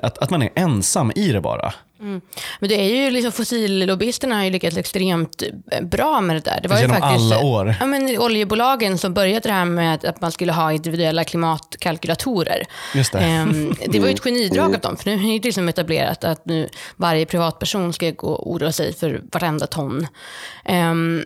[0.02, 1.74] att, att man är ensam i det bara.
[2.00, 2.20] Mm.
[2.60, 6.60] Men det är ju liksom fossillelobbyisterna har ju lyckats extremt eh, bra med det där.
[6.62, 7.74] Det var Genom ju faktiskt, alla år.
[7.80, 12.62] Ja, men oljebolagen som började det här med att man skulle ha individuella klimatkalkylatorer.
[12.94, 13.18] Just det.
[13.18, 16.46] Ehm, det var ju ett genidrag av dem, för nu är det liksom etablerat att
[16.46, 20.06] nu varje privatperson ska gå och oroa sig för varenda ton.
[20.64, 21.24] Ehm,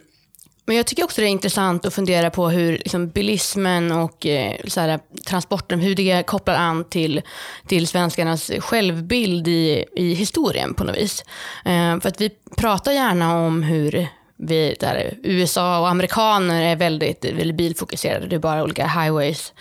[0.71, 4.57] men jag tycker också det är intressant att fundera på hur liksom, bilismen och eh,
[4.69, 7.23] så här, transporten, hur det kopplar an till,
[7.67, 11.25] till svenskarnas självbild i, i historien på något vis.
[11.65, 14.07] Eh, för att vi pratar gärna om hur
[14.37, 18.27] vi, där USA och amerikaner är väldigt, eh, väldigt bilfokuserade.
[18.27, 19.53] Det är bara olika highways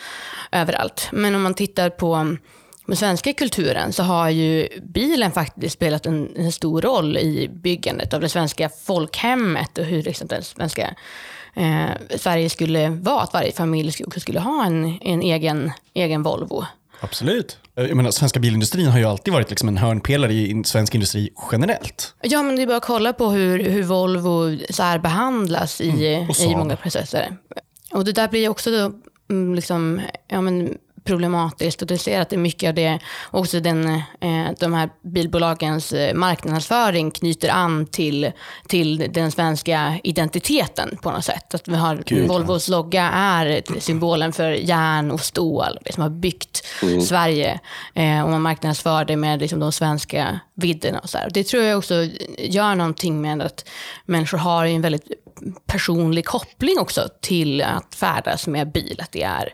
[0.52, 1.10] överallt.
[1.12, 2.38] Men om man tittar på
[2.90, 8.14] med svenska kulturen så har ju bilen faktiskt spelat en, en, stor roll i byggandet
[8.14, 10.96] av det svenska folkhemmet och hur liksom den svenska
[11.56, 16.66] eh, Sverige skulle vara, att varje familj skulle, skulle ha en, en egen, egen Volvo.
[17.00, 17.58] Absolut.
[17.76, 22.14] Jag menar, svenska bilindustrin har ju alltid varit liksom en hörnpelare i svensk industri generellt.
[22.22, 26.56] Ja, men det är bara att kolla på hur, hur Volvo särbehandlas i, mm, i
[26.56, 27.38] många processer.
[27.92, 28.92] Och det där blir också då,
[29.30, 33.00] mm, liksom, ja, men, problematiskt och du ser att det är mycket av det,
[33.32, 33.88] också den,
[34.20, 38.32] eh, de här bilbolagens eh, marknadsföring knyter an till,
[38.68, 41.56] till den svenska identiteten på något sätt.
[41.56, 46.10] Att vi har, Gud, Volvos logga är symbolen för järn och stål, det som har
[46.10, 47.02] byggt mm.
[47.02, 47.60] Sverige.
[47.94, 51.30] Eh, och man marknadsför det med liksom, de svenska vidderna och så här.
[51.34, 52.08] Det tror jag också
[52.38, 53.70] gör någonting med att
[54.06, 55.12] människor har en väldigt
[55.66, 59.00] personlig koppling också till att färdas med bil.
[59.00, 59.54] Att det är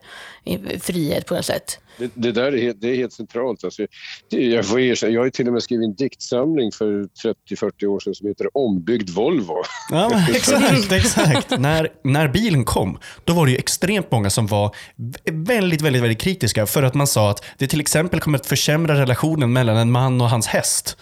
[0.79, 1.79] frihet på något sätt.
[1.97, 3.63] Det, det där är helt, det är helt centralt.
[3.63, 3.87] Alltså,
[4.29, 7.07] jag, får erkänna, jag har till och med skrivit en diktsamling för
[7.49, 9.63] 30-40 år sedan som heter Ombyggd Volvo.
[9.91, 10.91] Ja, exakt.
[10.91, 11.59] exakt.
[11.59, 14.75] när, när bilen kom, då var det ju extremt många som var
[15.31, 19.01] väldigt, väldigt, väldigt kritiska för att man sa att det till exempel kommer att försämra
[19.01, 20.97] relationen mellan en man och hans häst.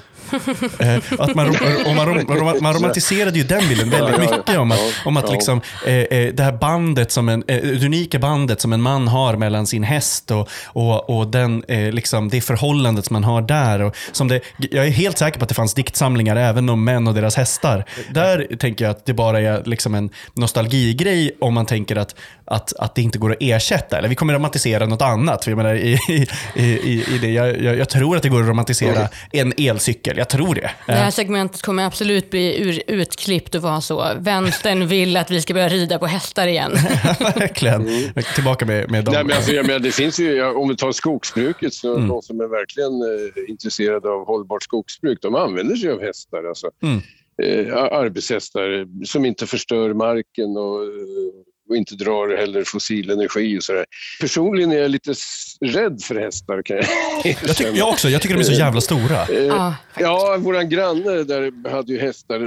[0.80, 1.50] Eh, att man,
[1.86, 2.26] och man,
[2.62, 6.44] man romantiserade ju den bilden väldigt mycket om att, om att liksom, eh, eh, det
[6.44, 10.50] här bandet, som en, det unika bandet som en man har mellan sin häst och,
[10.66, 13.82] och, och den, liksom, det förhållandet som man har där.
[13.82, 17.08] Och som det, jag är helt säker på att det fanns diktsamlingar även om män
[17.08, 17.86] och deras hästar.
[18.12, 22.74] Där tänker jag att det bara är liksom en nostalgigrej om man tänker att, att,
[22.74, 23.98] att det inte går att ersätta.
[23.98, 25.48] Eller vi kommer romantisera något annat.
[25.48, 27.30] Jag, menar, i, i, i, i det.
[27.30, 30.13] Jag, jag, jag tror att det går att romantisera en elcykel.
[30.18, 30.72] Jag tror det.
[30.88, 34.08] Det här segmentet kommer absolut bli ur, utklippt och vara så.
[34.18, 36.72] Vänstern vill att vi ska börja rida på hästar igen.
[37.20, 37.88] Verkligen.
[37.88, 38.14] Mm.
[38.36, 39.14] Tillbaka med, med dem.
[39.14, 42.08] Nej, men alltså, jag menar, det finns ju, om vi tar skogsbruket, så mm.
[42.08, 46.44] de som är verkligen eh, intresserade av hållbart skogsbruk, de använder sig av hästar.
[46.44, 46.70] Alltså.
[46.84, 47.02] Mm.
[47.44, 53.64] Eh, arbetshästar som inte förstör marken och eh, och inte drar heller fossil energi och
[53.64, 53.86] sådär.
[54.22, 55.14] Personligen är jag lite
[55.62, 56.86] rädd för hästar kan jag
[57.44, 58.10] jag, tycker, jag också.
[58.10, 59.22] Jag tycker de är så jävla stora.
[59.52, 62.40] Ah, ja, vår granne där hade ju hästar.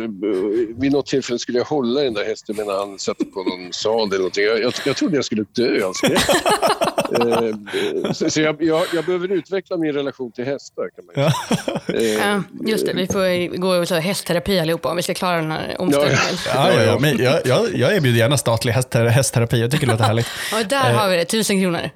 [0.81, 4.07] Vid något tillfälle skulle jag hålla den där hästen medan han satte på någon sadel
[4.09, 4.45] eller någonting.
[4.45, 6.07] Jag, jag, jag trodde jag skulle dö alltså.
[8.15, 11.33] så, så jag, jag, jag, behöver utveckla min relation till hästar kan man
[12.19, 15.77] ja, Just det, vi får gå och hästterapi allihopa om vi ska klara den här
[15.79, 16.19] omställningen.
[16.55, 19.61] Ja, ja, ja, men jag, jag, jag erbjuder gärna statlig hästterapi hästterapi.
[19.61, 20.27] Jag tycker det låter härligt.
[20.55, 21.91] Och där har vi det, tusen kronor.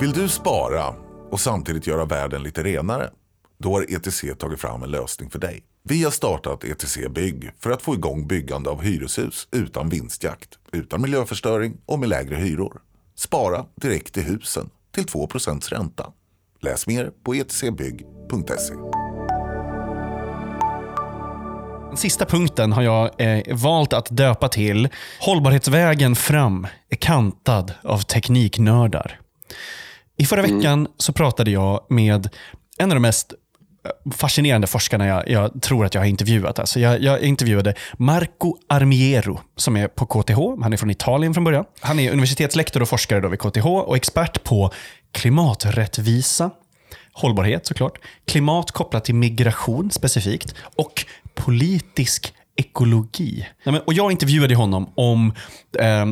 [0.00, 0.94] Vill du spara
[1.30, 3.10] och samtidigt göra världen lite renare?
[3.58, 5.62] Då har ETC tagit fram en lösning för dig.
[5.82, 11.02] Vi har startat ETC Bygg för att få igång byggande av hyreshus utan vinstjakt, utan
[11.02, 12.80] miljöförstöring och med lägre hyror.
[13.16, 15.28] Spara direkt i husen till 2
[15.70, 16.12] ränta.
[16.60, 18.74] Läs mer på etcbygg.se.
[21.90, 24.88] Den sista punkten har jag eh, valt att döpa till
[25.20, 29.20] Hållbarhetsvägen fram är kantad av tekniknördar.
[30.16, 32.28] I förra veckan så pratade jag med
[32.78, 36.58] en av de mest eh, fascinerande forskarna jag, jag tror att jag har intervjuat.
[36.58, 40.62] Alltså jag, jag intervjuade Marco Armiero som är på KTH.
[40.62, 41.64] Han är från Italien från början.
[41.80, 44.72] Han är universitetslektor och forskare då vid KTH och expert på
[45.12, 46.50] klimaträttvisa,
[47.12, 53.46] hållbarhet såklart, klimat kopplat till migration specifikt och politisk ekologi.
[53.64, 55.32] Nej, men, och jag intervjuade honom om
[55.78, 56.06] eh,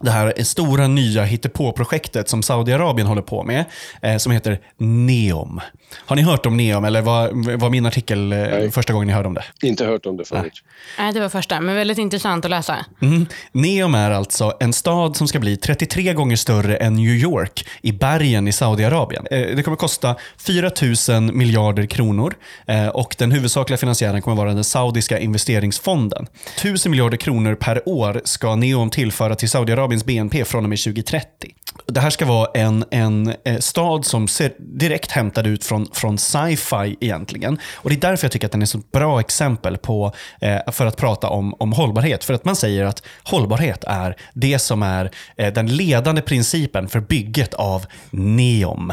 [0.00, 3.64] det här stora nya hittepå-projektet som Saudiarabien håller på med,
[4.02, 5.60] eh, som heter NEOM.
[5.96, 9.28] Har ni hört om NEOM eller var, var min artikel eh, första gången ni hörde
[9.28, 9.44] om det?
[9.62, 10.62] Inte hört om det förut.
[10.98, 12.86] Nej, det var första, men väldigt intressant att läsa.
[13.02, 13.26] Mm.
[13.52, 17.92] Neom är alltså en stad som ska bli 33 gånger större än New York i
[17.92, 19.26] bergen i Saudiarabien.
[19.30, 20.70] Eh, det kommer kosta 4
[21.08, 22.34] 000 miljarder kronor
[22.66, 26.26] eh, och den huvudsakliga finansiären kommer vara den saudiska investeringsfonden.
[26.56, 31.54] 1000 miljarder kronor per år ska Neom tillföra till Saudiarabiens BNP från och med 2030.
[31.86, 36.18] Det här ska vara en, en eh, stad som ser direkt hämtad ut från, från
[36.18, 37.58] sci-fi egentligen.
[37.74, 40.86] Och Det är därför jag tycker att den är ett bra exempel på, eh, för
[40.86, 42.24] att prata om, om hållbarhet.
[42.24, 47.00] För att man säger att hållbarhet är det som är eh, den ledande principen för
[47.00, 48.92] bygget av NEOM.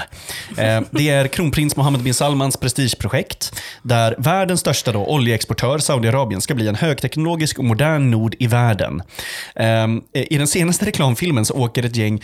[0.58, 6.56] Eh, det är kronprins Mohammed bin Salmans prestigeprojekt där världens största då, oljeexportör, Saudiarabien, ska
[6.56, 9.02] bli en högteknologisk och modern nod i världen.
[9.56, 12.22] Ehm, eh, I den senaste reklamfilmen så åker ett gäng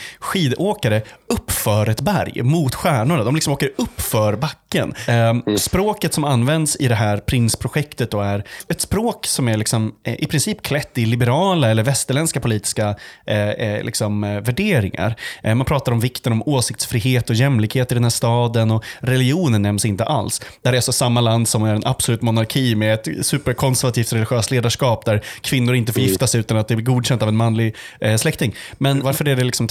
[0.53, 3.23] skidåkare uppför ett berg mot stjärnorna.
[3.23, 4.93] De liksom åker uppför backen.
[5.07, 10.13] Eh, språket som används i det här prinsprojektet är ett språk som är liksom, eh,
[10.13, 15.15] i princip klätt i liberala eller västerländska politiska eh, eh, liksom, eh, värderingar.
[15.43, 19.61] Eh, man pratar om vikten om åsiktsfrihet och jämlikhet i den här staden och religionen
[19.61, 20.39] nämns inte alls.
[20.61, 24.51] Det här är alltså samma land som är en absolut monarki med ett superkonservativt religiöst
[24.51, 27.75] ledarskap där kvinnor inte får gifta sig utan att det blir godkänt av en manlig
[28.17, 28.55] släkting.
[28.77, 29.67] Men varför är det liksom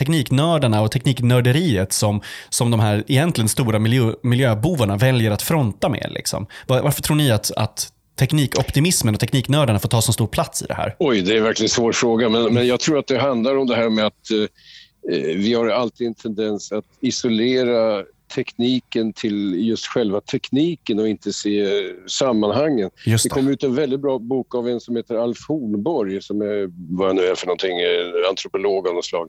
[0.63, 2.21] tekniknördarna och tekniknörderiet som,
[2.51, 6.09] som de här egentligen stora miljö, miljöbovarna väljer att fronta med?
[6.11, 6.47] Liksom?
[6.67, 10.67] Var, varför tror ni att, att teknikoptimismen och tekniknördarna får ta så stor plats i
[10.67, 10.97] det här?
[10.99, 12.29] Oj, det är verkligen en svår fråga.
[12.29, 15.69] Men, men jag tror att det handlar om det här med att eh, vi har
[15.69, 21.67] alltid en tendens att isolera tekniken till just själva tekniken och inte se
[22.07, 22.91] sammanhangen.
[23.07, 23.35] Just det det.
[23.35, 27.07] kom ut en väldigt bra bok av en som heter Alf Hornborg som är, vad
[27.07, 29.29] han nu är för någonting, eh, antropolog av något slag,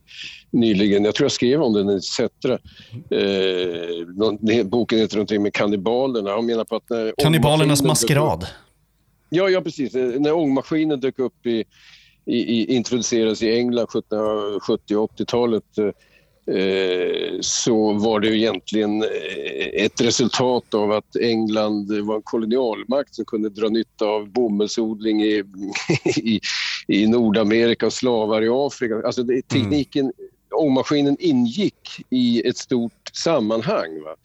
[0.51, 1.05] nyligen.
[1.05, 2.53] Jag tror jag skrev om den i Sättra.
[3.09, 6.31] Eh, boken heter någonting med kannibalerna.
[6.31, 8.45] Han menar på att när Kannibalernas maskerad.
[9.29, 9.95] Ja, ja precis.
[9.95, 11.63] Eh, När ångmaskinen dök upp i,
[12.25, 15.89] i, i introducerades i England 1770 och 80-talet eh,
[17.41, 23.25] så var det ju egentligen eh, ett resultat av att England var en kolonialmakt som
[23.25, 25.43] kunde dra nytta av bomullsodling i,
[26.15, 26.39] i,
[26.87, 29.01] i Nordamerika och slavar i Afrika.
[29.05, 30.11] Alltså det, tekniken,
[30.53, 34.01] ångmaskinen ingick i ett stort sammanhang.
[34.03, 34.15] Va?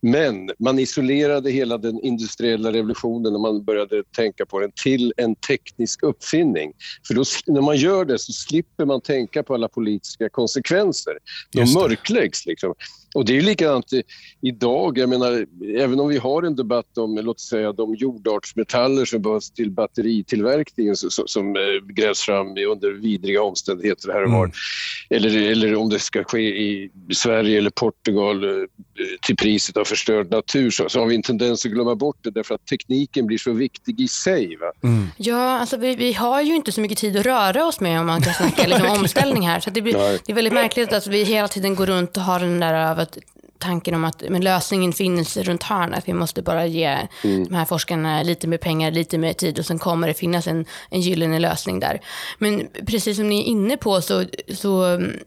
[0.00, 5.34] Men man isolerade hela den industriella revolutionen när man började tänka på den till en
[5.34, 6.72] teknisk uppfinning.
[7.06, 11.12] För då, när man gör det så slipper man tänka på alla politiska konsekvenser.
[11.52, 12.46] De mörkläggs.
[12.46, 12.74] Liksom.
[13.14, 14.02] Och det är likadant i-
[14.40, 14.98] idag.
[14.98, 15.46] Jag menar,
[15.78, 20.96] även om vi har en debatt om låt säga, de jordartsmetaller som behövs till batteritillverkningen
[20.96, 21.62] så- så- som eh,
[21.94, 24.50] grävs fram i- under vidriga omständigheter här och var.
[25.10, 28.50] Eller, eller om det ska ske i Sverige eller Portugal eh,
[29.26, 32.30] till priset av förstörd natur så, så har vi en tendens att glömma bort det
[32.30, 34.56] därför att tekniken blir så viktig i sig.
[34.56, 34.72] Va?
[35.16, 38.06] Ja, alltså vi, vi har ju inte så mycket tid att röra oss med om
[38.06, 39.60] man kan snacka liksom, omställning här.
[39.60, 39.92] Så det, blir,
[40.26, 42.98] det är väldigt märkligt att vi hela tiden går runt och har den där av
[43.04, 43.18] att
[43.58, 46.04] tanken om att men lösningen finns runt hörnet.
[46.06, 49.78] Vi måste bara ge de här forskarna lite mer pengar, lite mer tid och sen
[49.78, 52.00] kommer det finnas en, en gyllene lösning där.
[52.38, 55.18] Men precis som ni är inne på så, så mm,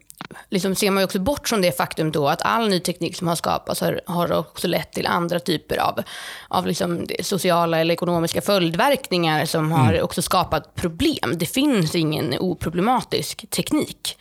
[0.50, 3.28] liksom ser man ju också bort från det faktum då att all ny teknik som
[3.28, 6.02] har skapats har, har också lett till andra typer av,
[6.48, 11.32] av liksom sociala eller ekonomiska följdverkningar som har också skapat problem.
[11.34, 14.16] Det finns ingen oproblematisk teknik.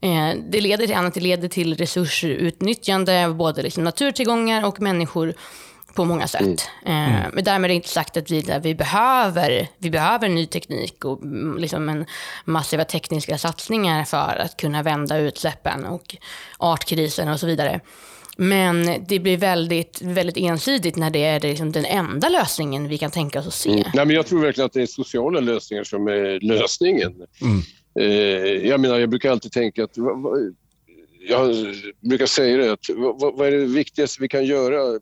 [0.00, 5.34] Eh, Det leder till annat, det leder till resursutnyttjande av både liksom naturtillgångar och människor
[5.94, 6.68] på många sätt.
[6.86, 11.04] Eh, Men därmed är det inte sagt att vi, vi, behöver, vi behöver ny teknik
[11.04, 12.06] och mm, liksom en
[12.44, 16.16] massiva tekniska satsningar för att kunna vända utsläppen och
[16.58, 17.80] artkrisen och så vidare.
[18.36, 23.10] Men det blir väldigt, väldigt ensidigt när det är liksom den enda lösningen vi kan
[23.10, 23.84] tänka oss att se.
[23.94, 27.14] Nej, men jag tror verkligen att det är sociala lösningar som är lösningen.
[27.94, 28.06] Eh,
[28.68, 29.96] jag menar, jag brukar alltid tänka att...
[31.28, 31.54] Jag
[32.00, 32.84] brukar säga det, att
[33.34, 35.00] vad, är det viktigaste vi kan göra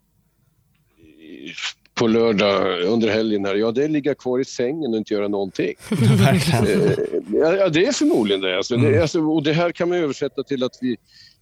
[1.95, 5.15] på lördag under helgen här, ja det är att ligga kvar i sängen och inte
[5.15, 5.75] göra någonting.
[6.19, 6.89] Verkligen.
[6.89, 8.57] Eh, ja, det är förmodligen det.
[8.57, 8.93] Alltså, Mm.
[8.93, 10.97] det alltså, och det här kan man översätta till att vi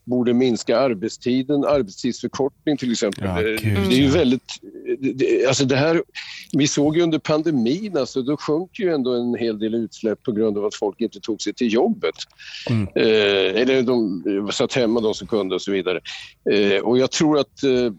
[0.07, 3.23] borde minska arbetstiden, arbetstidsförkortning till exempel.
[3.25, 4.61] Ja, det är ju väldigt...
[4.99, 6.03] Det, alltså det här,
[6.51, 10.31] vi såg ju under pandemin, alltså, då sjönk ju ändå en hel del utsläpp på
[10.31, 12.15] grund av att folk inte tog sig till jobbet.
[12.69, 12.87] Mm.
[12.95, 15.99] Eh, eller de satt hemma de som kunde och så vidare.
[16.51, 17.91] Eh, och jag tror att eh,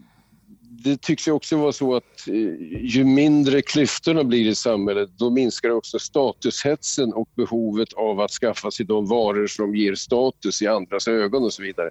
[0.83, 2.33] det tycks ju också vara så att eh,
[2.81, 8.71] ju mindre klyftorna blir i samhället, då minskar också statushetsen och behovet av att skaffa
[8.71, 11.89] sig de varor som ger status i andras ögon och så vidare.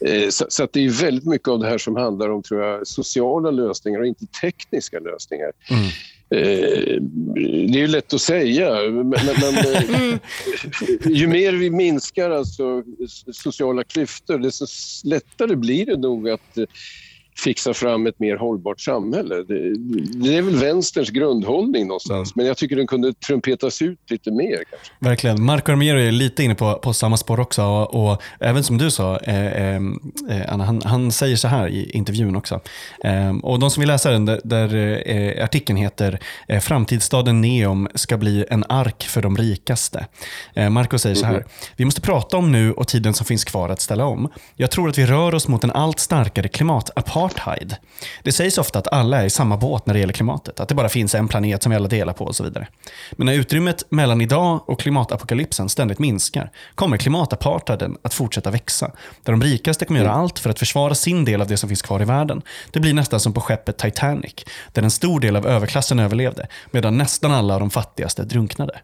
[0.00, 2.62] Eh, så så att det är väldigt mycket av det här som handlar om tror
[2.62, 5.52] jag, sociala lösningar och inte tekniska lösningar.
[5.70, 5.84] Mm.
[6.30, 7.00] Eh,
[7.68, 10.18] det är ju lätt att säga, men, men, eh,
[11.10, 12.82] ju mer vi minskar alltså
[13.32, 14.66] sociala klyftor, desto
[15.04, 16.58] lättare blir det nog att
[17.36, 19.34] fixa fram ett mer hållbart samhälle.
[19.34, 19.74] Det,
[20.24, 24.56] det är väl vänsterns grundhållning någonstans, men jag tycker den kunde trumpetas ut lite mer.
[24.70, 24.92] Kanske.
[24.98, 25.42] Verkligen.
[25.44, 27.62] Marco Armero är lite inne på, på samma spår också.
[27.62, 29.82] Och, och även som du sa, eh, eh,
[30.48, 32.60] Anna, han, han säger så här i intervjun också.
[33.04, 34.74] Eh, och de som vill läsa den, där, där
[35.10, 36.18] eh, artikeln heter
[36.48, 40.06] eh, “Framtidsstaden Neom ska bli en ark för de rikaste”.
[40.54, 41.44] Eh, Marco säger så här.
[41.76, 44.28] “Vi måste prata om nu och tiden som finns kvar att ställa om.
[44.56, 46.48] Jag tror att vi rör oss mot en allt starkare
[47.28, 47.76] klimatapartheid.
[48.22, 50.60] Det sägs ofta att alla är i samma båt när det gäller klimatet.
[50.60, 52.68] Att det bara finns en planet som vi alla delar på och så vidare.
[53.12, 58.90] Men när utrymmet mellan idag och klimatapokalypsen ständigt minskar kommer klimatapartheiden att fortsätta växa.
[59.22, 61.82] Där de rikaste kommer göra allt för att försvara sin del av det som finns
[61.82, 62.42] kvar i världen.
[62.70, 64.34] Det blir nästan som på skeppet Titanic,
[64.72, 68.80] där en stor del av överklassen överlevde, medan nästan alla av de fattigaste drunknade.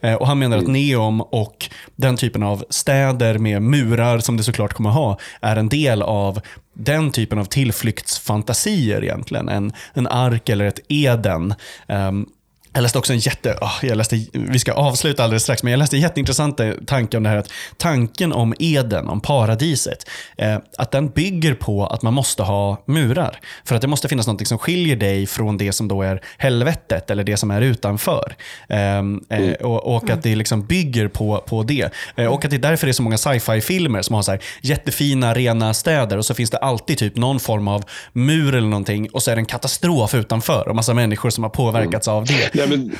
[0.00, 4.42] Eh, Och Han menar att Neom och den typen av städer med murar som det
[4.42, 6.40] såklart kommer ha är en del av
[6.74, 9.48] den typen av tillflyktsfantasier egentligen.
[9.48, 11.54] En, en ark eller ett Eden.
[11.86, 12.26] Ehm,
[12.72, 13.58] jag läste också en jätte...
[13.60, 17.22] åh, jag läste, vi ska avsluta alldeles strax, men jag läste en jätteintressant tanke om
[17.22, 22.14] det här att tanken om Eden, om paradiset, eh, att den bygger på att man
[22.14, 23.40] måste ha murar.
[23.64, 27.10] För att det måste finnas något som skiljer dig från det som då är helvetet
[27.10, 28.36] eller det som är utanför.
[28.68, 31.92] Ehm, eh, och, och att det liksom bygger på, på det.
[32.16, 34.40] Eh, och att det är därför det är så många sci-fi-filmer som har så här
[34.60, 39.10] jättefina, rena städer och så finns det alltid typ någon form av mur eller någonting
[39.10, 42.57] och så är det en katastrof utanför och massa människor som har påverkats av det.
[42.58, 42.96] Nej, men,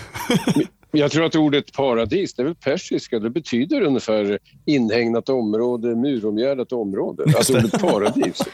[0.90, 6.72] jag tror att ordet paradis, det är väl persiska, det betyder ungefär inhägnat område, muromgärdat
[6.72, 7.24] område.
[7.36, 8.42] Alltså ordet paradis.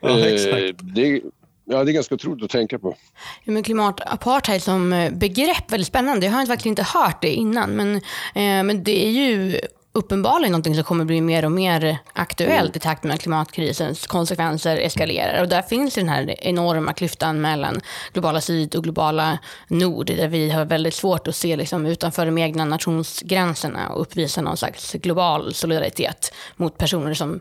[0.00, 0.94] Ja, Eh, exakt.
[0.94, 1.20] det,
[1.64, 2.96] ja, det är ganska otroligt att tänka på.
[3.44, 6.26] Ja, men klimatapartheid som eh, begrepp, väldigt spännande.
[6.26, 8.00] Jag har verkligen inte hört det innan, men, eh,
[8.34, 9.60] men det är ju
[9.96, 14.76] uppenbarligen någonting som kommer bli mer och mer aktuellt i takt med att klimatkrisens konsekvenser
[14.76, 15.42] eskalerar.
[15.42, 17.80] Och där finns den här enorma klyftan mellan
[18.12, 19.38] globala syd och globala
[19.68, 24.40] nord, där vi har väldigt svårt att se liksom, utanför de egna nationsgränserna och uppvisa
[24.40, 27.40] någon slags global solidaritet mot personer som,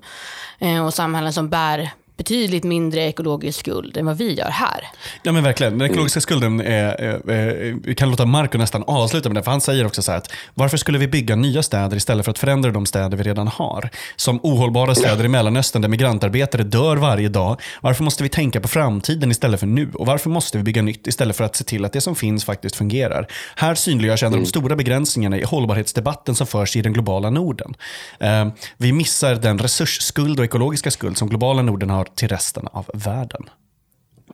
[0.60, 4.88] eh, och samhällen som bär betydligt mindre ekologisk skuld än vad vi gör här.
[5.24, 5.78] Ja men verkligen.
[5.78, 9.86] Den ekologiska skulden är, är, kan låta Marco nästan avsluta med det, för han säger
[9.86, 12.86] också så här att varför skulle vi bygga nya städer istället för att förändra de
[12.86, 13.90] städer vi redan har?
[14.16, 17.62] Som ohållbara städer i Mellanöstern där migrantarbetare dör varje dag.
[17.82, 19.90] Varför måste vi tänka på framtiden istället för nu?
[19.94, 22.46] Och varför måste vi bygga nytt istället för att se till att det som finns
[22.46, 23.28] faktiskt fungerar?
[23.56, 27.74] Här synliggörs en av de stora begränsningarna i hållbarhetsdebatten som förs i den globala Norden.
[28.20, 28.48] Eh,
[28.78, 33.50] vi missar den resursskuld och ekologiska skuld som globala Norden har till resten av världen.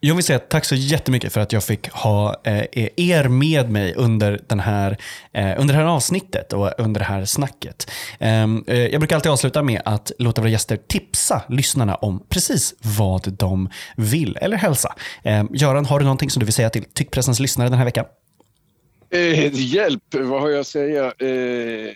[0.04, 2.64] Jag vill säga tack så jättemycket för att jag fick ha eh,
[2.96, 4.96] er med mig under, den här,
[5.32, 7.90] eh, under det här avsnittet och under det här snacket.
[8.18, 12.74] Ehm, eh, jag brukar alltid avsluta med att låta våra gäster tipsa lyssnarna om precis
[12.98, 14.94] vad de vill eller hälsa.
[15.24, 18.04] Ehm, Göran, har du någonting som du vill säga till Tyckpressens lyssnare den här veckan?
[19.10, 21.04] Eh, hjälp, vad har jag att säga?
[21.04, 21.92] Eh,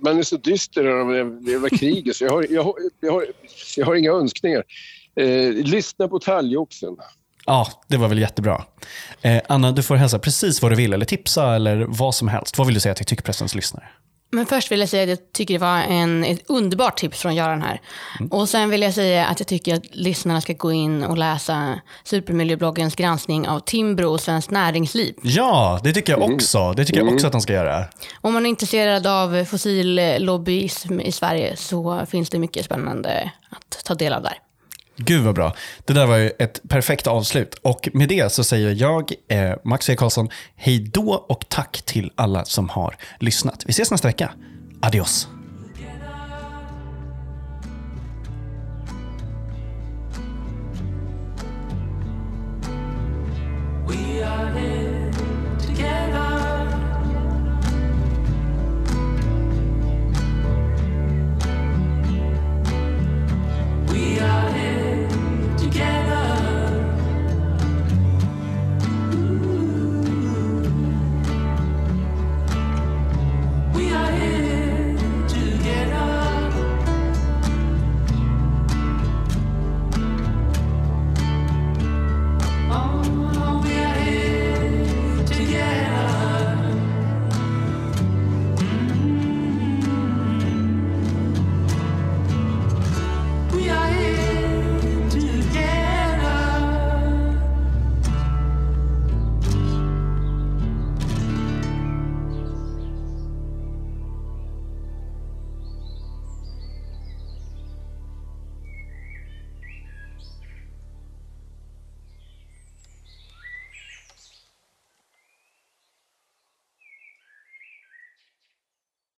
[0.00, 1.08] man är så dyster av
[1.44, 3.26] det var kriget så jag har, jag, har, jag, har,
[3.76, 4.62] jag har inga önskningar.
[5.16, 6.96] Eh, lyssna på talgoxen.
[7.46, 8.64] Ja, det var väl jättebra.
[9.22, 12.58] Eh, Anna, du får hälsa precis vad du vill eller tipsa eller vad som helst.
[12.58, 13.84] Vad vill du säga till Tyckpressens lyssnare?
[14.32, 17.34] Men först vill jag säga att jag tycker det var en, ett underbart tips från
[17.34, 17.80] Göran här.
[18.30, 21.80] Och sen vill jag säga att jag tycker att lyssnarna ska gå in och läsa
[22.04, 25.14] Supermiljöbloggens granskning av Timbro och Svenskt Näringsliv.
[25.22, 26.72] Ja, det tycker jag också.
[26.72, 27.84] Det tycker jag också att de ska göra.
[28.20, 33.94] Om man är intresserad av fossillobbyism i Sverige så finns det mycket spännande att ta
[33.94, 34.38] del av där.
[35.04, 35.54] Gud vad bra.
[35.84, 37.54] Det där var ju ett perfekt avslut.
[37.62, 39.96] Och med det så säger jag, eh, Max E.
[39.96, 43.62] Karlsson, hej då och tack till alla som har lyssnat.
[43.66, 44.32] Vi ses nästa vecka.
[44.82, 45.28] Adios.